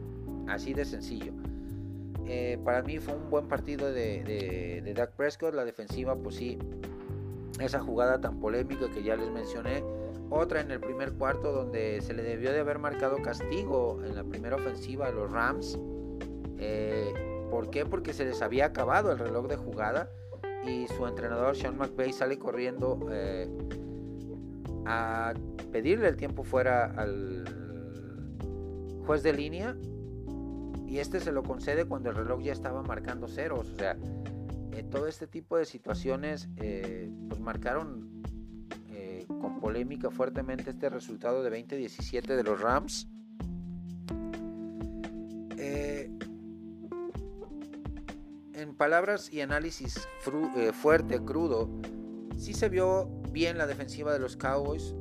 Así 0.48 0.74
de 0.74 0.84
sencillo. 0.84 1.32
Eh, 2.26 2.58
para 2.64 2.82
mí 2.82 2.98
fue 2.98 3.14
un 3.14 3.30
buen 3.30 3.46
partido 3.46 3.92
de, 3.92 4.82
de, 4.84 4.94
Dak 4.94 5.12
Prescott. 5.12 5.54
La 5.54 5.64
defensiva, 5.64 6.16
pues 6.16 6.36
sí, 6.36 6.58
esa 7.60 7.80
jugada 7.80 8.20
tan 8.20 8.40
polémica 8.40 8.90
que 8.90 9.02
ya 9.02 9.16
les 9.16 9.30
mencioné. 9.30 9.84
Otra 10.28 10.60
en 10.60 10.70
el 10.72 10.80
primer 10.80 11.12
cuarto 11.12 11.52
donde 11.52 12.00
se 12.00 12.12
le 12.12 12.22
debió 12.22 12.52
de 12.52 12.58
haber 12.58 12.80
marcado 12.80 13.22
castigo 13.22 14.02
en 14.04 14.16
la 14.16 14.24
primera 14.24 14.56
ofensiva 14.56 15.06
a 15.06 15.10
los 15.12 15.30
Rams. 15.30 15.78
Eh, 16.58 17.14
¿Por 17.50 17.70
qué? 17.70 17.86
Porque 17.86 18.12
se 18.12 18.24
les 18.24 18.42
había 18.42 18.66
acabado 18.66 19.12
el 19.12 19.18
reloj 19.18 19.46
de 19.46 19.56
jugada 19.56 20.10
y 20.68 20.86
su 20.88 21.06
entrenador 21.06 21.56
Sean 21.56 21.76
McVay 21.76 22.12
sale 22.12 22.38
corriendo 22.38 22.98
eh, 23.10 23.48
a 24.84 25.34
pedirle 25.72 26.08
el 26.08 26.16
tiempo 26.16 26.44
fuera 26.44 26.86
al 26.86 27.44
juez 29.06 29.22
de 29.22 29.32
línea 29.32 29.76
y 30.86 30.98
este 30.98 31.20
se 31.20 31.32
lo 31.32 31.42
concede 31.42 31.84
cuando 31.84 32.10
el 32.10 32.16
reloj 32.16 32.42
ya 32.42 32.52
estaba 32.52 32.82
marcando 32.82 33.28
ceros. 33.28 33.70
O 33.70 33.76
sea, 33.76 33.96
eh, 34.72 34.82
todo 34.90 35.06
este 35.06 35.26
tipo 35.26 35.56
de 35.56 35.64
situaciones 35.64 36.48
eh, 36.56 37.10
pues 37.28 37.40
marcaron 37.40 38.14
con 39.40 39.58
polémica 39.58 40.10
fuertemente 40.10 40.70
este 40.70 40.88
resultado 40.88 41.42
de 41.42 41.50
20-17 41.50 42.36
de 42.36 42.42
los 42.44 42.60
Rams. 42.60 43.08
Palabras 48.76 49.32
y 49.32 49.40
análisis 49.40 50.08
fuerte, 50.72 51.20
crudo, 51.24 51.68
sí 52.36 52.52
se 52.52 52.68
vio 52.68 53.08
bien 53.32 53.58
la 53.58 53.66
defensiva 53.66 54.12
de 54.12 54.18
los 54.18 54.36
Cowboys, 54.36 54.94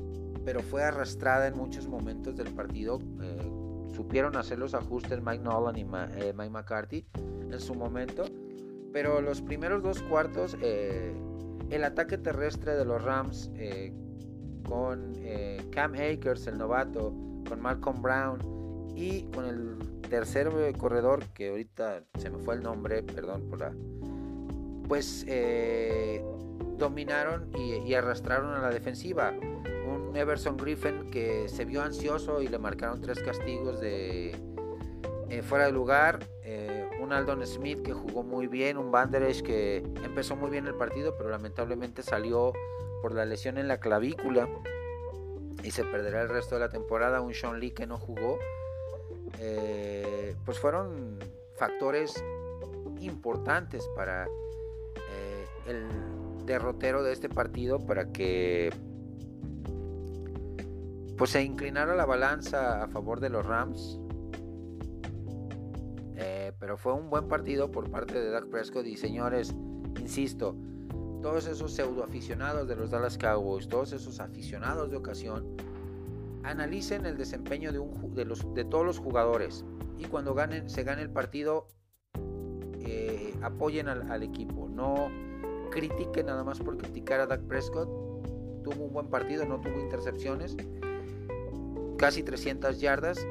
pero 0.44 0.60
fue 0.60 0.82
arrastrada 0.82 1.46
en 1.46 1.56
muchos 1.56 1.86
momentos 1.88 2.36
del 2.36 2.52
partido. 2.54 3.00
Eh, 3.22 3.50
supieron 3.94 4.36
hacer 4.36 4.58
los 4.58 4.74
ajustes 4.74 5.22
Mike 5.22 5.42
Nolan 5.42 5.76
y 5.76 5.82
eh, 5.82 6.32
Mike 6.36 6.50
McCarthy 6.50 7.06
en 7.50 7.60
su 7.60 7.74
momento, 7.74 8.24
pero 8.92 9.20
los 9.20 9.42
primeros 9.42 9.82
dos 9.82 10.02
cuartos, 10.02 10.56
eh, 10.62 11.14
el 11.70 11.84
ataque 11.84 12.18
terrestre 12.18 12.74
de 12.74 12.84
los 12.84 13.02
Rams 13.02 13.50
con 14.68 15.14
Cam 15.70 15.94
Akers, 15.94 16.46
el 16.46 16.58
novato, 16.58 17.14
con 17.48 17.60
Malcolm 17.60 18.02
Brown 18.02 18.38
y 18.96 19.22
con 19.32 19.44
el 19.44 19.76
tercer 20.08 20.50
corredor, 20.76 21.24
que 21.34 21.50
ahorita 21.50 22.02
se 22.18 22.30
me 22.30 22.38
fue 22.38 22.54
el 22.54 22.62
nombre, 22.62 23.02
perdón 23.02 23.48
por 23.48 23.60
la... 23.60 23.72
Pues 24.88 25.24
dominaron 26.78 27.50
y, 27.56 27.94
arrastraron 27.94 28.54
a 28.54 28.60
la 28.60 28.70
defensiva. 28.70 29.32
Un 29.32 30.16
Everson 30.16 30.56
Griffin 30.56 31.10
que 31.10 31.48
se 31.48 31.64
vio 31.64 31.82
ansioso 31.82 32.42
y 32.42 32.48
le 32.48 32.58
marcaron 32.58 33.00
tres 33.00 33.20
castigos 33.20 33.80
de 33.80 34.34
eh, 35.30 35.42
fuera 35.42 35.66
de 35.66 35.72
lugar. 35.72 36.20
Eh, 36.42 36.88
un 37.00 37.12
Aldon 37.12 37.46
Smith 37.46 37.82
que 37.82 37.92
jugó 37.92 38.22
muy 38.22 38.46
bien. 38.46 38.78
Un 38.78 38.90
Banderesh 38.90 39.42
que 39.42 39.78
empezó 40.04 40.36
muy 40.36 40.50
bien 40.50 40.66
el 40.66 40.74
partido, 40.74 41.14
pero 41.16 41.30
lamentablemente 41.30 42.02
salió 42.02 42.52
por 43.02 43.14
la 43.14 43.24
lesión 43.24 43.58
en 43.58 43.68
la 43.68 43.78
clavícula 43.78 44.48
y 45.62 45.70
se 45.70 45.84
perderá 45.84 46.22
el 46.22 46.28
resto 46.28 46.56
de 46.56 46.62
la 46.62 46.68
temporada. 46.68 47.20
Un 47.20 47.34
Sean 47.34 47.60
Lee 47.60 47.72
que 47.72 47.86
no 47.86 47.98
jugó. 47.98 48.38
Eh, 49.40 50.34
pues 50.44 50.58
fueron 50.58 51.18
factores 51.56 52.14
importantes 53.00 53.88
para 53.94 54.26
el 55.66 55.88
derrotero 56.46 57.02
de 57.02 57.12
este 57.12 57.28
partido 57.28 57.84
para 57.84 58.12
que 58.12 58.70
pues 61.16 61.30
se 61.30 61.42
inclinara 61.42 61.94
la 61.94 62.04
balanza 62.04 62.84
a 62.84 62.88
favor 62.88 63.20
de 63.20 63.30
los 63.30 63.44
Rams. 63.44 63.98
Eh, 66.16 66.52
pero 66.58 66.76
fue 66.76 66.92
un 66.92 67.10
buen 67.10 67.28
partido 67.28 67.70
por 67.70 67.90
parte 67.90 68.18
de 68.18 68.30
Dak 68.30 68.48
Prescott 68.48 68.86
y 68.86 68.96
señores, 68.96 69.54
insisto, 70.00 70.56
todos 71.22 71.46
esos 71.46 71.74
pseudo 71.74 72.04
aficionados 72.04 72.68
de 72.68 72.76
los 72.76 72.90
Dallas 72.90 73.18
Cowboys, 73.18 73.68
todos 73.68 73.92
esos 73.92 74.20
aficionados 74.20 74.90
de 74.90 74.96
ocasión, 74.96 75.56
analicen 76.46 77.06
el 77.06 77.16
desempeño 77.16 77.72
de, 77.72 77.80
un, 77.80 78.14
de, 78.14 78.24
los, 78.24 78.54
de 78.54 78.64
todos 78.64 78.86
los 78.86 78.98
jugadores 78.98 79.64
y 79.98 80.04
cuando 80.04 80.32
ganen, 80.34 80.70
se 80.70 80.84
gane 80.84 81.02
el 81.02 81.10
partido, 81.10 81.68
eh, 82.80 83.34
apoyen 83.42 83.88
al, 83.88 84.22
equipo, 84.22 84.68
no 84.68 85.08
critique 85.70 86.22
nada 86.22 86.44
más 86.44 86.60
por 86.60 86.76
criticar 86.76 87.20
a 87.20 87.26
Dak 87.26 87.42
Prescott. 87.42 87.88
Tuvo 88.62 88.84
un 88.84 88.92
buen 88.92 89.08
partido, 89.08 89.44
no 89.44 89.60
tuvo 89.60 89.80
intercepciones, 89.80 90.56
casi 91.98 92.22
300 92.22 92.80
yardas. 92.80 93.26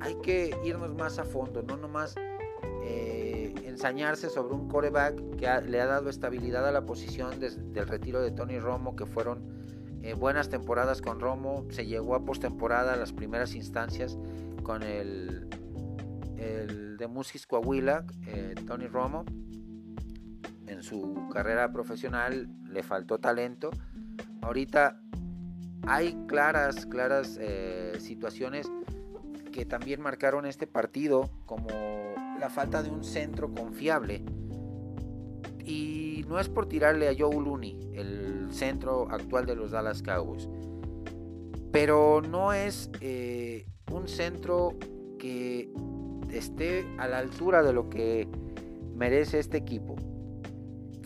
Hay 0.00 0.16
que 0.16 0.56
irnos 0.64 0.94
más 0.94 1.18
a 1.18 1.24
fondo, 1.24 1.62
no 1.62 1.76
nomás 1.76 2.14
eh, 2.84 3.54
ensañarse 3.64 4.28
sobre 4.30 4.54
un 4.54 4.68
coreback 4.68 5.36
que 5.36 5.48
le 5.68 5.80
ha 5.80 5.86
dado 5.86 6.10
estabilidad 6.10 6.66
a 6.66 6.72
la 6.72 6.84
posición 6.84 7.38
desde 7.38 7.60
el 7.78 7.86
retiro 7.86 8.20
de 8.20 8.30
Tony 8.30 8.58
Romo, 8.58 8.96
que 8.96 9.06
fueron 9.06 9.53
eh, 10.04 10.14
buenas 10.14 10.48
temporadas 10.48 11.02
con 11.02 11.18
Romo. 11.18 11.66
Se 11.70 11.86
llegó 11.86 12.14
a 12.14 12.24
postemporada 12.24 12.96
las 12.96 13.12
primeras 13.12 13.54
instancias 13.54 14.18
con 14.62 14.82
el, 14.82 15.48
el 16.36 16.96
de 16.96 17.06
Musis 17.08 17.46
Coahuila, 17.46 18.04
eh, 18.26 18.54
Tony 18.66 18.86
Romo 18.86 19.24
en 20.66 20.82
su 20.82 21.28
carrera 21.32 21.72
profesional 21.72 22.48
le 22.68 22.82
faltó 22.82 23.18
talento. 23.18 23.70
Ahorita 24.42 25.00
hay 25.86 26.16
claras, 26.26 26.86
claras 26.86 27.38
eh, 27.40 27.94
situaciones 27.98 28.70
que 29.52 29.64
también 29.64 30.00
marcaron 30.00 30.46
este 30.46 30.66
partido, 30.66 31.30
como 31.46 31.68
la 32.40 32.50
falta 32.50 32.82
de 32.82 32.90
un 32.90 33.04
centro 33.04 33.52
confiable. 33.52 34.24
Y 35.64 36.24
no 36.28 36.38
es 36.38 36.48
por 36.48 36.66
tirarle 36.66 37.08
a 37.08 37.14
Joe 37.18 37.34
Looney, 37.34 37.90
el 37.94 38.48
centro 38.52 39.08
actual 39.10 39.46
de 39.46 39.56
los 39.56 39.70
Dallas 39.70 40.02
Cowboys, 40.02 40.48
pero 41.72 42.20
no 42.22 42.52
es 42.52 42.90
eh, 43.00 43.66
un 43.90 44.06
centro 44.08 44.76
que 45.18 45.70
esté 46.30 46.86
a 46.98 47.08
la 47.08 47.18
altura 47.18 47.62
de 47.62 47.72
lo 47.72 47.88
que 47.88 48.28
merece 48.94 49.38
este 49.38 49.56
equipo. 49.56 49.96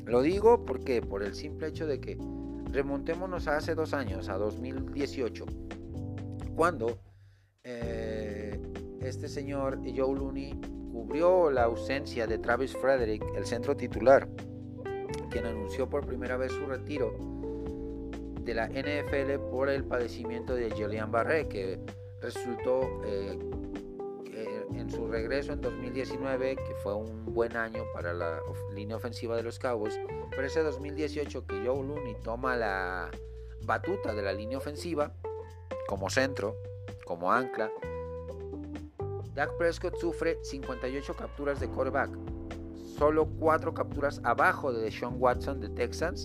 Lo 0.04 0.22
digo 0.22 0.64
porque 0.64 1.02
por 1.02 1.22
el 1.22 1.34
simple 1.34 1.68
hecho 1.68 1.86
de 1.86 2.00
que 2.00 2.18
remontémonos 2.72 3.48
a 3.48 3.56
hace 3.56 3.74
dos 3.74 3.94
años, 3.94 4.28
a 4.28 4.38
2018, 4.38 5.46
cuando 6.54 6.98
eh, 7.64 8.60
este 9.00 9.28
señor 9.28 9.78
Joe 9.84 10.14
Looney 10.14 10.58
cubrió 10.92 11.50
la 11.50 11.64
ausencia 11.64 12.26
de 12.26 12.38
Travis 12.38 12.76
Frederick, 12.76 13.22
el 13.36 13.46
centro 13.46 13.76
titular, 13.76 14.28
anunció 15.46 15.88
por 15.88 16.06
primera 16.06 16.36
vez 16.36 16.52
su 16.52 16.66
retiro 16.66 17.14
de 18.42 18.54
la 18.54 18.68
NFL 18.68 19.50
por 19.50 19.68
el 19.68 19.84
padecimiento 19.84 20.54
de 20.54 20.70
Julian 20.70 21.10
Barré, 21.12 21.48
que 21.48 21.78
resultó 22.20 23.02
eh, 23.04 23.38
en 24.74 24.90
su 24.90 25.06
regreso 25.06 25.52
en 25.52 25.60
2019, 25.60 26.56
que 26.56 26.74
fue 26.82 26.94
un 26.94 27.26
buen 27.26 27.56
año 27.56 27.84
para 27.92 28.12
la 28.12 28.40
línea 28.74 28.96
ofensiva 28.96 29.36
de 29.36 29.42
los 29.42 29.58
Cowboys, 29.58 29.98
pero 30.30 30.46
ese 30.46 30.62
2018 30.62 31.46
que 31.46 31.54
Joe 31.64 31.86
Looney 31.86 32.16
toma 32.22 32.56
la 32.56 33.10
batuta 33.62 34.14
de 34.14 34.22
la 34.22 34.32
línea 34.32 34.58
ofensiva 34.58 35.12
como 35.86 36.08
centro, 36.10 36.56
como 37.04 37.32
ancla, 37.32 37.70
Dak 39.34 39.56
Prescott 39.56 39.96
sufre 39.98 40.38
58 40.42 41.14
capturas 41.14 41.60
de 41.60 41.68
quarterback, 41.68 42.10
solo 42.98 43.26
4 43.38 43.72
capturas 43.74 44.20
abajo 44.24 44.72
de 44.72 44.90
Sean 44.90 45.14
Watson 45.18 45.60
de 45.60 45.68
Texans, 45.68 46.24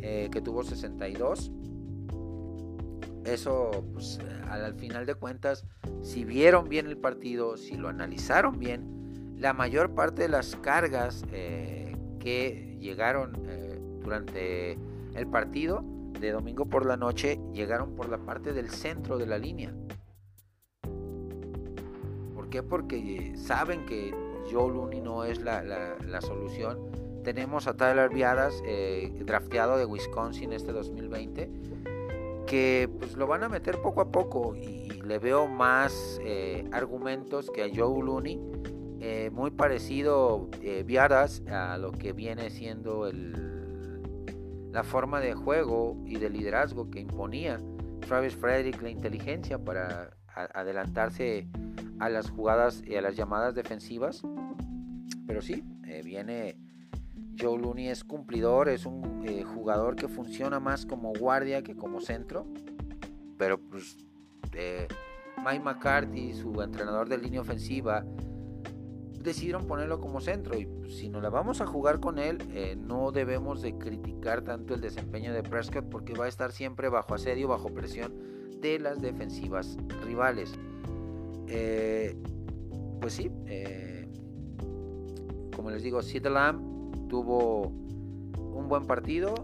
eh, 0.00 0.28
que 0.32 0.40
tuvo 0.40 0.64
62. 0.64 1.52
Eso, 3.24 3.84
pues, 3.92 4.18
al 4.48 4.74
final 4.74 5.04
de 5.04 5.14
cuentas, 5.14 5.66
si 6.00 6.24
vieron 6.24 6.68
bien 6.68 6.86
el 6.86 6.96
partido, 6.96 7.58
si 7.58 7.76
lo 7.76 7.88
analizaron 7.88 8.58
bien, 8.58 9.36
la 9.38 9.52
mayor 9.52 9.94
parte 9.94 10.22
de 10.22 10.28
las 10.28 10.56
cargas 10.56 11.24
eh, 11.32 11.94
que 12.18 12.78
llegaron 12.80 13.36
eh, 13.46 13.78
durante 14.02 14.78
el 15.14 15.26
partido 15.26 15.84
de 16.18 16.32
domingo 16.32 16.66
por 16.66 16.84
la 16.84 16.96
noche 16.96 17.40
llegaron 17.52 17.94
por 17.94 18.08
la 18.08 18.18
parte 18.18 18.52
del 18.52 18.70
centro 18.70 19.18
de 19.18 19.26
la 19.26 19.38
línea. 19.38 19.72
¿Por 22.34 22.48
qué? 22.50 22.62
Porque 22.62 23.34
saben 23.36 23.86
que 23.86 24.14
Joe 24.50 24.72
Looney 24.72 25.00
no 25.00 25.24
es 25.24 25.40
la, 25.40 26.20
solución. 26.20 26.78
Tenemos 27.24 27.66
a 27.66 27.76
Tyler 27.76 28.08
Viadas, 28.08 28.62
eh, 28.64 29.12
drafteado 29.24 29.76
de 29.76 29.84
Wisconsin 29.84 30.52
este 30.52 30.72
2020, 30.72 31.50
que 32.46 32.88
pues 32.98 33.16
lo 33.16 33.26
van 33.26 33.42
a 33.44 33.48
meter 33.48 33.80
poco 33.82 34.00
a 34.00 34.10
poco 34.10 34.56
y, 34.56 34.80
le 35.04 35.18
veo 35.18 35.48
más 35.48 36.20
eh, 36.22 36.64
argumentos 36.72 37.50
que 37.50 37.64
a 37.64 37.68
Joe 37.74 38.04
Looney, 38.04 38.38
eh, 39.00 39.30
muy 39.32 39.50
parecido 39.50 40.48
eh, 40.62 40.84
Viadas 40.86 41.42
a 41.48 41.78
lo 41.78 41.90
que 41.90 42.12
viene 42.12 42.50
siendo 42.50 43.06
el, 43.06 44.02
la 44.70 44.84
forma 44.84 45.20
de 45.20 45.34
juego 45.34 45.96
y 46.04 46.18
de 46.18 46.28
liderazgo 46.28 46.90
que 46.90 47.00
imponía 47.00 47.58
Travis 48.06 48.36
Frederick, 48.36 48.80
la 48.82 48.90
inteligencia 48.90 49.58
para 49.58 50.10
adelantarse 50.34 51.48
a 52.00 52.08
las 52.08 52.30
jugadas 52.30 52.82
y 52.84 52.96
a 52.96 53.02
las 53.02 53.16
llamadas 53.16 53.54
defensivas. 53.54 54.22
Pero 55.26 55.42
sí, 55.42 55.62
viene 56.04 56.56
Joe 57.40 57.58
Looney 57.58 57.88
es 57.88 58.04
cumplidor, 58.04 58.68
es 58.68 58.86
un 58.86 59.24
eh, 59.26 59.42
jugador 59.44 59.96
que 59.96 60.08
funciona 60.08 60.60
más 60.60 60.86
como 60.86 61.12
guardia 61.12 61.62
que 61.62 61.76
como 61.76 62.00
centro. 62.00 62.46
Pero 63.38 63.58
pues 63.58 63.96
eh, 64.52 64.86
Mike 65.44 65.60
McCarthy, 65.60 66.34
su 66.34 66.60
entrenador 66.62 67.08
de 67.08 67.18
línea 67.18 67.40
ofensiva, 67.40 68.04
decidieron 69.22 69.66
ponerlo 69.66 70.00
como 70.00 70.20
centro 70.20 70.58
y 70.58 70.66
pues, 70.66 70.96
si 70.96 71.08
no 71.08 71.20
la 71.20 71.28
vamos 71.28 71.60
a 71.60 71.66
jugar 71.66 72.00
con 72.00 72.18
él, 72.18 72.38
eh, 72.52 72.76
no 72.76 73.12
debemos 73.12 73.60
de 73.60 73.76
criticar 73.76 74.42
tanto 74.42 74.74
el 74.74 74.80
desempeño 74.80 75.32
de 75.32 75.42
Prescott 75.42 75.84
porque 75.90 76.14
va 76.14 76.24
a 76.24 76.28
estar 76.28 76.52
siempre 76.52 76.88
bajo 76.88 77.14
asedio, 77.14 77.48
bajo 77.48 77.68
presión 77.68 78.14
de 78.60 78.78
las 78.78 79.00
defensivas 79.00 79.78
rivales. 80.04 80.52
Eh, 81.50 82.16
pues 83.00 83.14
sí, 83.14 83.30
eh, 83.46 84.08
como 85.54 85.70
les 85.70 85.82
digo, 85.82 86.00
Sid 86.02 86.26
Lamb 86.26 87.08
tuvo 87.08 87.66
un 87.66 88.68
buen 88.68 88.86
partido. 88.86 89.34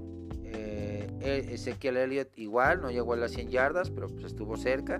Ezequiel 1.26 1.96
Elliott 1.96 2.28
igual, 2.36 2.80
no 2.80 2.90
llegó 2.90 3.14
a 3.14 3.16
las 3.16 3.32
100 3.32 3.48
yardas, 3.48 3.90
pero 3.90 4.08
pues 4.08 4.24
estuvo 4.26 4.56
cerca. 4.56 4.98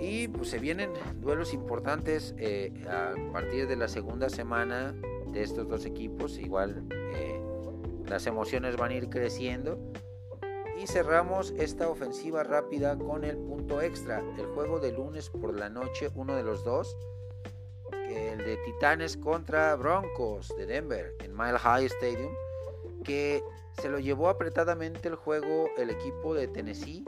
Y 0.00 0.28
pues 0.28 0.48
se 0.48 0.58
vienen 0.58 0.90
duelos 1.20 1.52
importantes 1.52 2.34
eh, 2.38 2.72
a 2.88 3.14
partir 3.32 3.68
de 3.68 3.76
la 3.76 3.86
segunda 3.86 4.30
semana 4.30 4.94
de 5.30 5.42
estos 5.42 5.68
dos 5.68 5.84
equipos. 5.84 6.38
Igual 6.38 6.86
eh, 6.90 7.38
las 8.08 8.26
emociones 8.26 8.76
van 8.76 8.92
a 8.92 8.94
ir 8.94 9.10
creciendo. 9.10 9.78
Y 10.80 10.86
cerramos 10.86 11.52
esta 11.58 11.90
ofensiva 11.90 12.42
rápida 12.42 12.96
con 12.96 13.24
el 13.24 13.36
punto 13.36 13.82
extra. 13.82 14.24
El 14.38 14.46
juego 14.46 14.80
de 14.80 14.92
lunes 14.92 15.28
por 15.28 15.54
la 15.54 15.68
noche, 15.68 16.08
uno 16.14 16.34
de 16.34 16.42
los 16.42 16.64
dos. 16.64 16.96
El 18.08 18.38
de 18.38 18.56
Titanes 18.64 19.18
contra 19.18 19.76
Broncos 19.76 20.48
de 20.56 20.64
Denver 20.64 21.14
en 21.22 21.36
Mile 21.36 21.58
High 21.58 21.84
Stadium. 21.84 22.32
Que 23.04 23.42
se 23.78 23.90
lo 23.90 23.98
llevó 23.98 24.30
apretadamente 24.30 25.08
el 25.08 25.16
juego 25.16 25.66
el 25.76 25.90
equipo 25.90 26.32
de 26.32 26.48
Tennessee 26.48 27.04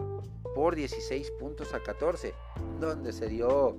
por 0.55 0.77
16 0.77 1.31
puntos 1.41 1.73
a 1.73 1.83
14, 1.83 2.35
donde 2.79 3.11
se 3.11 3.27
dio 3.29 3.75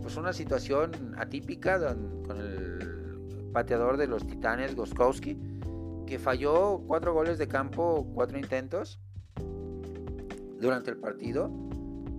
pues 0.00 0.16
una 0.16 0.32
situación 0.32 1.14
atípica 1.18 1.78
con 2.26 2.40
el 2.40 3.50
pateador 3.52 3.98
de 3.98 4.06
los 4.06 4.26
Titanes, 4.26 4.74
Goskowski, 4.74 5.38
que 6.06 6.18
falló 6.18 6.80
cuatro 6.86 7.12
goles 7.12 7.36
de 7.36 7.46
campo, 7.46 8.10
cuatro 8.14 8.38
intentos 8.38 8.98
durante 10.60 10.90
el 10.90 10.96
partido, 10.96 11.50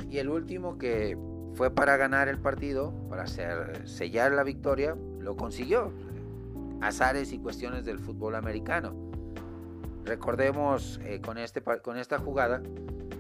y 0.10 0.18
el 0.18 0.30
último 0.30 0.78
que 0.78 1.18
fue 1.54 1.72
para 1.72 1.98
ganar 1.98 2.28
el 2.28 2.40
partido, 2.40 2.94
para 3.10 3.28
sellar 3.28 4.32
la 4.32 4.44
victoria, 4.44 4.96
lo 5.20 5.36
consiguió. 5.36 5.92
Azares 6.82 7.34
y 7.34 7.40
cuestiones 7.40 7.86
del 7.86 8.00
fútbol 8.00 8.36
americano. 8.36 8.94
Recordemos 10.06 11.00
eh, 11.04 11.20
con, 11.22 11.38
este, 11.38 11.62
con 11.62 11.98
esta 11.98 12.18
jugada 12.18 12.62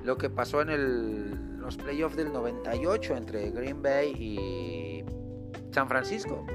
lo 0.03 0.17
que 0.17 0.29
pasó 0.29 0.61
en 0.61 1.59
los 1.59 1.77
playoffs 1.77 2.15
del 2.15 2.31
98 2.31 3.17
entre 3.17 3.51
Green 3.51 3.81
Bay 3.81 4.11
y 4.11 5.03
San 5.71 5.87
Francisco. 5.87 6.45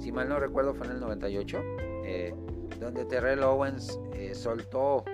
Si 0.00 0.12
mal 0.12 0.28
no 0.28 0.38
recuerdo 0.38 0.74
fue 0.74 0.86
en 0.86 0.92
el 0.94 1.00
98, 1.00 1.62
eh, 2.04 2.34
donde 2.80 3.04
Terrell 3.06 3.42
Owens 3.42 3.98
eh, 4.12 4.34
soltó, 4.34 5.04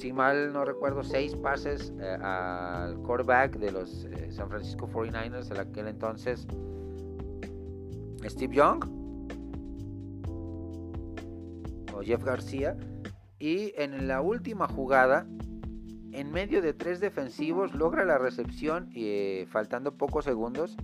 si 0.00 0.14
mal 0.14 0.52
no 0.54 0.64
recuerdo, 0.64 1.04
seis 1.04 1.36
pases 1.36 1.92
eh, 2.00 2.16
al 2.22 2.96
quarterback 3.02 3.58
de 3.58 3.70
los 3.70 4.06
San 4.30 4.48
Francisco 4.48 4.88
49ers 4.88 5.50
en 5.50 5.58
aquel 5.58 5.88
entonces, 5.88 6.46
Steve 8.24 8.54
Young 8.54 8.84
o 11.92 12.00
Jeff 12.00 12.24
García 12.24 12.78
y 13.38 13.74
en 13.76 14.08
la 14.08 14.22
última 14.22 14.66
jugada, 14.68 15.26
en 16.12 16.32
medio 16.32 16.62
de 16.62 16.72
tres 16.72 17.00
defensivos, 17.00 17.74
logra 17.74 18.06
la 18.06 18.16
recepción 18.16 18.88
eh, 18.94 19.46
faltando 19.50 19.98
pocos 19.98 20.24
segundos 20.24 20.76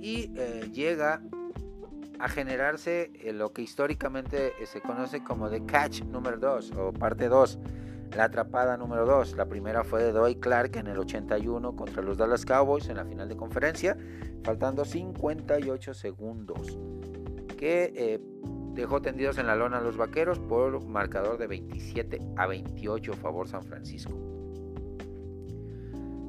y 0.00 0.32
eh, 0.34 0.70
llega 0.72 1.22
a 2.22 2.28
generarse 2.28 3.10
eh, 3.14 3.32
lo 3.32 3.52
que 3.52 3.62
históricamente 3.62 4.52
se 4.64 4.80
conoce 4.80 5.24
como 5.24 5.50
The 5.50 5.66
Catch 5.66 6.04
número 6.04 6.38
2 6.38 6.72
o 6.78 6.92
parte 6.92 7.28
2, 7.28 7.58
la 8.16 8.24
atrapada 8.24 8.76
número 8.76 9.04
2. 9.04 9.36
La 9.36 9.46
primera 9.46 9.82
fue 9.82 10.04
de 10.04 10.12
Doy 10.12 10.36
Clark 10.36 10.76
en 10.76 10.86
el 10.86 10.98
81 10.98 11.74
contra 11.74 12.00
los 12.00 12.16
Dallas 12.16 12.46
Cowboys 12.46 12.88
en 12.88 12.96
la 12.96 13.04
final 13.04 13.28
de 13.28 13.36
conferencia, 13.36 13.96
faltando 14.44 14.84
58 14.84 15.94
segundos. 15.94 16.78
Que 17.58 18.20
dejó 18.74 19.02
tendidos 19.02 19.38
en 19.38 19.46
la 19.46 19.56
lona 19.56 19.78
a 19.78 19.80
los 19.80 19.96
vaqueros 19.96 20.38
por 20.38 20.84
marcador 20.84 21.38
de 21.38 21.46
27 21.46 22.20
a 22.36 22.46
28 22.46 23.14
favor 23.14 23.48
San 23.48 23.62
Francisco. 23.62 24.12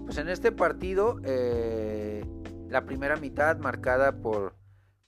Pues 0.06 0.18
en 0.18 0.28
este 0.28 0.52
partido, 0.52 1.20
eh, 1.24 2.26
la 2.68 2.86
primera 2.86 3.16
mitad 3.16 3.58
marcada 3.58 4.18
por 4.22 4.56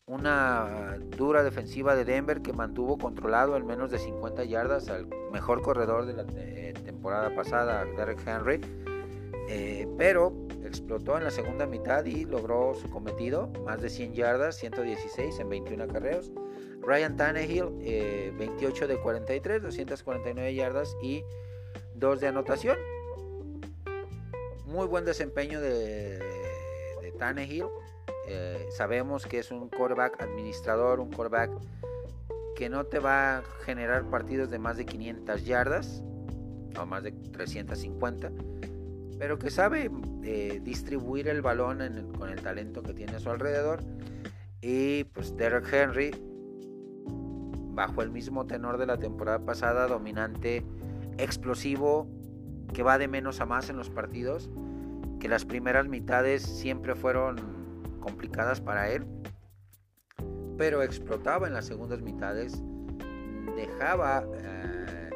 una 0.08 0.98
dura 1.18 1.44
defensiva 1.44 1.96
de 1.96 2.06
Denver 2.06 2.42
que 2.42 2.54
mantuvo 2.54 2.98
controlado 2.98 3.56
al 3.56 3.64
menos 3.64 3.90
de 3.90 3.98
50 3.98 4.44
yardas 4.44 4.90
al 4.90 5.08
mejor 5.32 5.64
corredor 5.64 6.06
de 6.06 6.14
la 6.14 6.26
temporada 6.84 7.34
pasada, 7.34 7.86
Derek 7.98 8.20
Henry, 8.26 8.62
eh, 9.50 9.88
pero 9.98 10.34
explotó 10.64 11.18
en 11.18 11.24
la 11.24 11.32
segunda 11.32 11.66
mitad 11.66 12.06
y 12.06 12.26
logró 12.26 12.76
su 12.76 12.90
cometido, 12.90 13.48
más 13.66 13.82
de 13.82 13.90
100 13.90 14.14
yardas, 14.14 14.58
116 14.58 15.40
en 15.40 15.50
21 15.50 15.84
acarreos 15.84 16.32
Ryan 16.82 17.18
Tannehill, 17.18 17.70
28 18.38 18.86
eh, 18.86 18.88
de 18.88 18.98
43, 18.98 19.62
249 19.64 20.54
yardas 20.54 20.96
y 21.02 21.24
2 21.96 22.20
de 22.20 22.28
anotación. 22.28 22.78
Muy 24.66 24.86
buen 24.86 25.04
desempeño 25.04 25.60
de, 25.62 26.20
de 27.02 27.12
Tannehill. 27.18 27.66
Eh, 28.28 28.68
sabemos 28.72 29.26
que 29.26 29.40
es 29.40 29.52
un 29.52 29.70
quarterback 29.70 30.22
administrador, 30.22 31.00
un 31.00 31.12
quarterback 31.12 31.52
que 32.56 32.70
no 32.70 32.86
te 32.86 33.00
va 33.00 33.38
a 33.38 33.44
generar 33.66 34.10
partidos 34.10 34.50
de 34.50 34.60
más 34.60 34.78
de 34.78 34.86
500 34.86 35.46
yardas 35.46 36.04
o 36.80 36.86
más 36.86 37.04
de 37.04 37.12
350, 37.12 38.32
pero 39.20 39.38
que 39.38 39.50
sabe 39.50 39.92
eh, 40.24 40.60
distribuir 40.64 41.28
el 41.28 41.42
balón 41.42 42.12
con 42.18 42.30
el 42.30 42.42
talento 42.42 42.82
que 42.82 42.94
tiene 42.94 43.14
a 43.14 43.20
su 43.20 43.30
alrededor. 43.30 43.82
Y 44.62 45.04
pues 45.06 45.36
Derek 45.36 45.72
Henry 45.72 46.12
bajo 47.76 48.02
el 48.02 48.10
mismo 48.10 48.48
tenor 48.48 48.78
de 48.78 48.86
la 48.86 48.98
temporada 48.98 49.40
pasada, 49.40 49.88
dominante, 49.88 50.66
explosivo, 51.18 52.08
que 52.74 52.84
va 52.84 52.98
de 52.98 53.08
menos 53.08 53.42
a 53.42 53.46
más 53.46 53.70
en 53.70 53.78
los 53.78 53.90
partidos, 53.90 54.50
que 55.20 55.28
las 55.28 55.46
primeras 55.46 55.88
mitades 55.88 56.42
siempre 56.42 56.96
fueron 56.96 57.55
complicadas 58.06 58.62
para 58.62 58.92
él, 58.92 59.04
pero 60.58 60.84
explotaba 60.84 61.48
en 61.48 61.54
las 61.54 61.66
segundas 61.66 62.02
mitades, 62.02 62.62
dejaba 63.56 64.24
eh, 64.36 65.10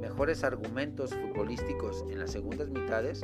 mejores 0.00 0.42
argumentos 0.42 1.14
futbolísticos 1.14 2.04
en 2.10 2.18
las 2.18 2.32
segundas 2.32 2.68
mitades 2.68 3.20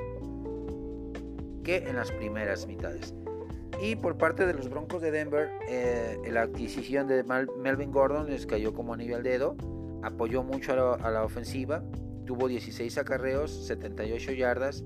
que 1.65 1.79
en 1.79 1.97
las 1.97 2.13
primeras 2.13 2.69
mitades. 2.69 3.13
Y 3.83 3.97
por 3.97 4.17
parte 4.17 4.47
de 4.47 4.55
los 4.55 4.69
Broncos 4.69 5.03
de 5.03 5.11
Denver, 5.11 5.51
eh, 5.69 6.19
la 6.31 6.43
adquisición 6.43 7.09
de 7.09 7.25
Melvin 7.25 7.91
Gordon 7.91 8.31
les 8.31 8.47
cayó 8.47 8.73
como 8.73 8.95
anillo 8.95 9.17
al 9.17 9.23
dedo. 9.25 9.57
Apoyó 10.03 10.43
mucho 10.45 10.73
a 10.73 11.11
la, 11.11 11.25
ofensiva. 11.25 11.83
Tuvo 12.25 12.47
16 12.47 12.99
acarreos, 12.99 13.67
78 13.67 14.33
yardas 14.33 14.85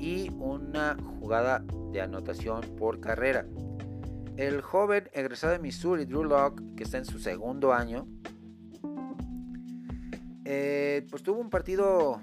y 0.00 0.30
una 0.38 0.96
jugada 1.20 1.62
de 1.92 2.00
anotación 2.00 2.62
por 2.78 3.00
carrera. 3.00 3.46
El 4.36 4.62
joven 4.62 5.08
egresado 5.12 5.52
de 5.52 5.58
Missouri, 5.58 6.06
Drew 6.06 6.24
Locke, 6.24 6.62
que 6.76 6.84
está 6.84 6.98
en 6.98 7.04
su 7.04 7.18
segundo 7.18 7.72
año, 7.72 8.08
eh, 10.44 11.06
pues 11.10 11.22
tuvo 11.22 11.40
un 11.40 11.50
partido 11.50 12.20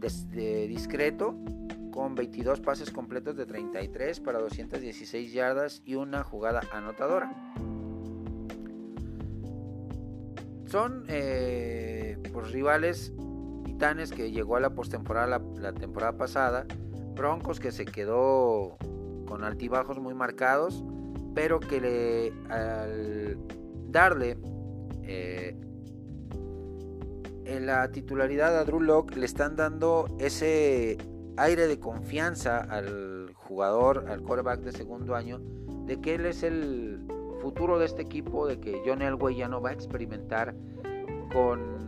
discreto, 0.00 1.36
con 1.92 2.14
22 2.14 2.60
pases 2.60 2.90
completos 2.90 3.36
de 3.36 3.46
33 3.46 4.18
para 4.20 4.40
216 4.40 5.32
yardas 5.32 5.82
y 5.84 5.94
una 5.94 6.24
jugada 6.24 6.62
anotadora. 6.72 7.30
Son 10.66 11.04
eh, 11.08 12.18
pues, 12.32 12.50
rivales 12.50 13.12
titanes 13.64 14.10
que 14.10 14.30
llegó 14.32 14.56
a 14.56 14.60
la 14.60 14.70
postemporada 14.70 15.40
la, 15.60 15.72
temporada 15.72 16.16
pasada, 16.16 16.66
Broncos 17.14 17.60
que 17.60 17.72
se 17.72 17.84
quedó 17.84 18.76
con 19.26 19.44
altibajos 19.44 19.98
muy 19.98 20.14
marcados, 20.14 20.84
pero 21.34 21.60
que 21.60 22.32
al 22.48 23.38
darle 23.90 24.36
eh, 25.02 25.56
en 27.44 27.66
la 27.66 27.90
titularidad 27.90 28.56
a 28.58 28.64
Drew 28.64 28.80
Locke 28.80 29.16
le 29.16 29.26
están 29.26 29.56
dando 29.56 30.06
ese 30.18 30.98
aire 31.36 31.66
de 31.66 31.78
confianza 31.78 32.58
al 32.58 33.32
jugador, 33.34 34.06
al 34.08 34.22
quarterback 34.22 34.60
de 34.60 34.72
segundo 34.72 35.14
año, 35.14 35.40
de 35.86 36.00
que 36.00 36.14
él 36.14 36.26
es 36.26 36.42
el 36.42 37.04
futuro 37.40 37.78
de 37.78 37.86
este 37.86 38.02
equipo, 38.02 38.46
de 38.46 38.60
que 38.60 38.82
John 38.86 39.02
Elway 39.02 39.36
ya 39.36 39.48
no 39.48 39.60
va 39.60 39.70
a 39.70 39.72
experimentar 39.72 40.54
con 41.32 41.82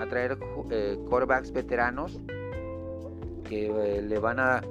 atraer 0.00 0.38
eh, 0.70 0.98
quarterbacks 1.08 1.52
veteranos 1.52 2.20
que 3.48 3.66
eh, 3.66 4.02
le 4.02 4.18
van 4.18 4.38
a 4.38 4.62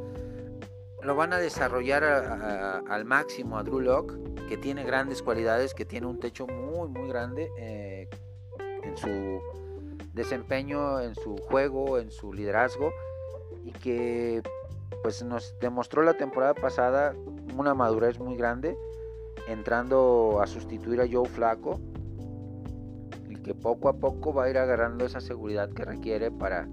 lo 1.02 1.16
van 1.16 1.32
a 1.32 1.38
desarrollar 1.38 2.04
al 2.04 3.06
máximo 3.06 3.58
a 3.58 3.64
Drew 3.64 3.80
Locke, 3.80 4.16
que 4.50 4.58
tiene 4.58 4.84
grandes 4.84 5.22
cualidades, 5.22 5.74
que 5.74 5.86
tiene 5.86 6.08
un 6.08 6.20
techo 6.20 6.48
muy, 6.48 6.90
muy 6.90 7.08
grande 7.08 7.50
eh, 7.58 8.10
en 8.84 8.98
su 8.98 9.42
desempeño, 10.14 11.00
en 11.00 11.16
su 11.16 11.38
juego, 11.38 12.00
en 12.00 12.12
su 12.12 12.34
liderazgo, 12.34 12.92
y 13.64 13.72
que 13.72 14.42
pues 15.04 15.24
nos 15.24 15.56
demostró 15.60 16.02
la 16.02 16.16
temporada 16.16 16.56
pasada 16.56 17.16
una 17.56 17.74
madurez 17.74 18.20
muy 18.20 18.36
grande, 18.36 18.76
entrando 19.48 20.40
a 20.42 20.48
sustituir 20.48 21.00
a 21.00 21.08
Joe 21.10 21.30
Flaco, 21.30 21.80
y 23.30 23.36
que 23.36 23.54
poco 23.54 23.88
a 23.88 23.94
poco 23.94 24.34
va 24.34 24.46
a 24.46 24.50
ir 24.50 24.58
agarrando 24.58 25.06
esa 25.06 25.22
seguridad 25.22 25.70
que 25.70 25.86
requiere 25.86 26.32
para 26.32 26.68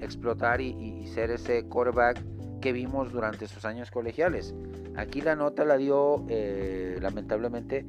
explotar 0.00 0.60
y, 0.60 1.06
ser 1.06 1.30
ese 1.30 1.64
quarterback 1.64 2.22
que 2.60 2.72
vimos 2.72 3.12
durante 3.12 3.46
sus 3.46 3.64
años 3.64 3.90
colegiales. 3.90 4.54
Aquí 4.96 5.20
la 5.20 5.36
nota 5.36 5.64
la 5.64 5.76
dio 5.76 6.24
eh, 6.28 6.98
lamentablemente 7.00 7.84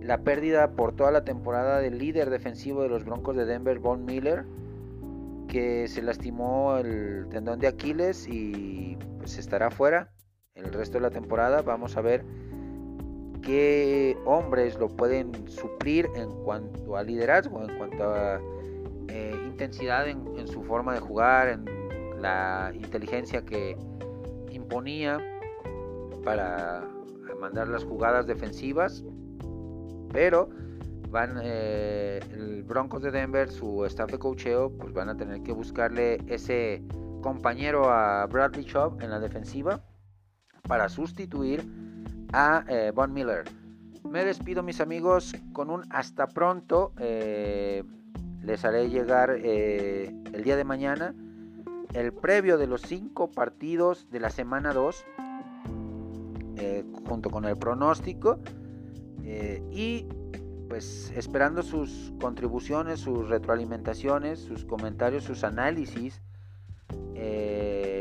la 0.00 0.18
pérdida 0.18 0.70
por 0.72 0.94
toda 0.94 1.10
la 1.10 1.24
temporada 1.24 1.80
del 1.80 1.98
líder 1.98 2.30
defensivo 2.30 2.82
de 2.82 2.88
los 2.88 3.04
Broncos 3.04 3.36
de 3.36 3.44
Denver, 3.44 3.78
Von 3.78 4.04
Miller, 4.04 4.44
que 5.48 5.88
se 5.88 6.02
lastimó 6.02 6.76
el 6.76 7.26
tendón 7.30 7.58
de 7.58 7.66
Aquiles 7.68 8.28
y 8.28 8.96
pues 9.18 9.38
estará 9.38 9.70
fuera 9.70 10.10
el 10.54 10.72
resto 10.72 10.98
de 10.98 11.02
la 11.02 11.10
temporada. 11.10 11.62
Vamos 11.62 11.96
a 11.96 12.02
ver 12.02 12.24
qué 13.42 14.16
hombres 14.24 14.78
lo 14.78 14.88
pueden 14.88 15.48
suplir 15.48 16.08
en 16.16 16.30
cuanto 16.44 16.96
a 16.96 17.02
liderazgo, 17.02 17.62
en 17.62 17.76
cuanto 17.76 18.04
a 18.04 18.40
eh, 19.16 19.34
intensidad 19.46 20.06
en, 20.08 20.46
su 20.46 20.62
forma 20.62 20.92
de 20.92 21.00
jugar, 21.00 21.48
en 21.48 21.64
la 22.20 22.70
inteligencia 22.74 23.44
que 23.44 23.76
imponía 24.50 25.18
para 26.22 26.84
mandar 27.40 27.68
las 27.68 27.82
jugadas 27.84 28.26
defensivas. 28.26 29.02
Pero 30.12 30.50
van 31.10 31.38
eh, 31.42 32.20
el 32.30 32.62
Broncos 32.64 33.02
de 33.02 33.10
Denver, 33.10 33.50
su 33.50 33.86
staff 33.86 34.10
de 34.10 34.18
cocheo, 34.18 34.70
pues 34.76 34.92
van 34.92 35.08
a 35.08 35.16
tener 35.16 35.42
que 35.42 35.52
buscarle 35.52 36.18
ese 36.26 36.82
compañero 37.22 37.90
a 37.90 38.26
Bradley 38.26 38.64
Chubb 38.64 39.00
en 39.00 39.10
la 39.10 39.18
defensiva 39.18 39.82
para 40.68 40.90
sustituir 40.90 41.64
a 42.34 42.64
eh, 42.68 42.92
Von 42.94 43.14
Miller. 43.14 43.44
Me 44.04 44.24
despido 44.24 44.62
mis 44.62 44.80
amigos 44.82 45.34
con 45.54 45.70
un 45.70 45.84
hasta 45.90 46.26
pronto. 46.26 46.92
Les 48.56 48.64
haré 48.64 48.88
llegar 48.88 49.36
eh, 49.36 50.14
el 50.32 50.42
día 50.42 50.56
de 50.56 50.64
mañana 50.64 51.14
el 51.92 52.10
previo 52.14 52.56
de 52.56 52.66
los 52.66 52.80
cinco 52.80 53.30
partidos 53.30 54.08
de 54.10 54.18
la 54.18 54.30
semana 54.30 54.72
2 54.72 55.04
junto 57.06 57.28
con 57.28 57.44
el 57.44 57.58
pronóstico 57.58 58.38
y 59.70 60.06
pues 60.70 61.12
esperando 61.14 61.62
sus 61.62 62.14
contribuciones, 62.18 63.00
sus 63.00 63.28
retroalimentaciones, 63.28 64.40
sus 64.40 64.64
comentarios, 64.64 65.24
sus 65.24 65.44
análisis 65.44 66.22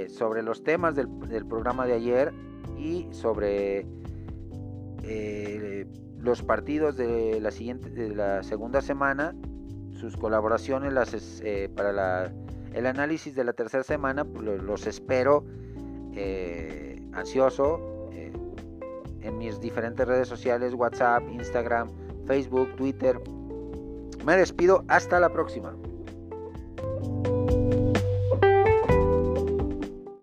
sobre 0.07 0.41
los 0.41 0.63
temas 0.63 0.95
del, 0.95 1.19
del 1.27 1.45
programa 1.45 1.85
de 1.85 1.93
ayer 1.95 2.33
y 2.77 3.09
sobre 3.11 3.85
eh, 5.03 5.85
los 6.17 6.43
partidos 6.43 6.95
de 6.95 7.41
la 7.41 7.51
siguiente 7.51 7.89
de 7.89 8.15
la 8.15 8.41
segunda 8.41 8.81
semana 8.81 9.35
sus 10.05 10.17
colaboraciones 10.17 10.93
las 10.93 11.41
eh, 11.43 11.69
para 11.75 12.31
el 12.73 12.85
análisis 12.85 13.35
de 13.35 13.43
la 13.43 13.53
tercera 13.53 13.83
semana 13.83 14.23
pues, 14.23 14.61
los 14.61 14.85
espero 14.87 15.43
eh, 16.13 17.01
ansioso 17.13 17.91
en 19.21 19.37
mis 19.39 19.59
diferentes 19.59 20.07
redes 20.07 20.27
sociales 20.27 20.75
WhatsApp 20.75 21.23
Instagram 21.31 21.89
Facebook 22.27 22.75
Twitter. 22.75 23.19
Me 24.23 24.37
despido 24.37 24.83
hasta 24.87 25.19
la 25.19 25.29
próxima 25.29 25.75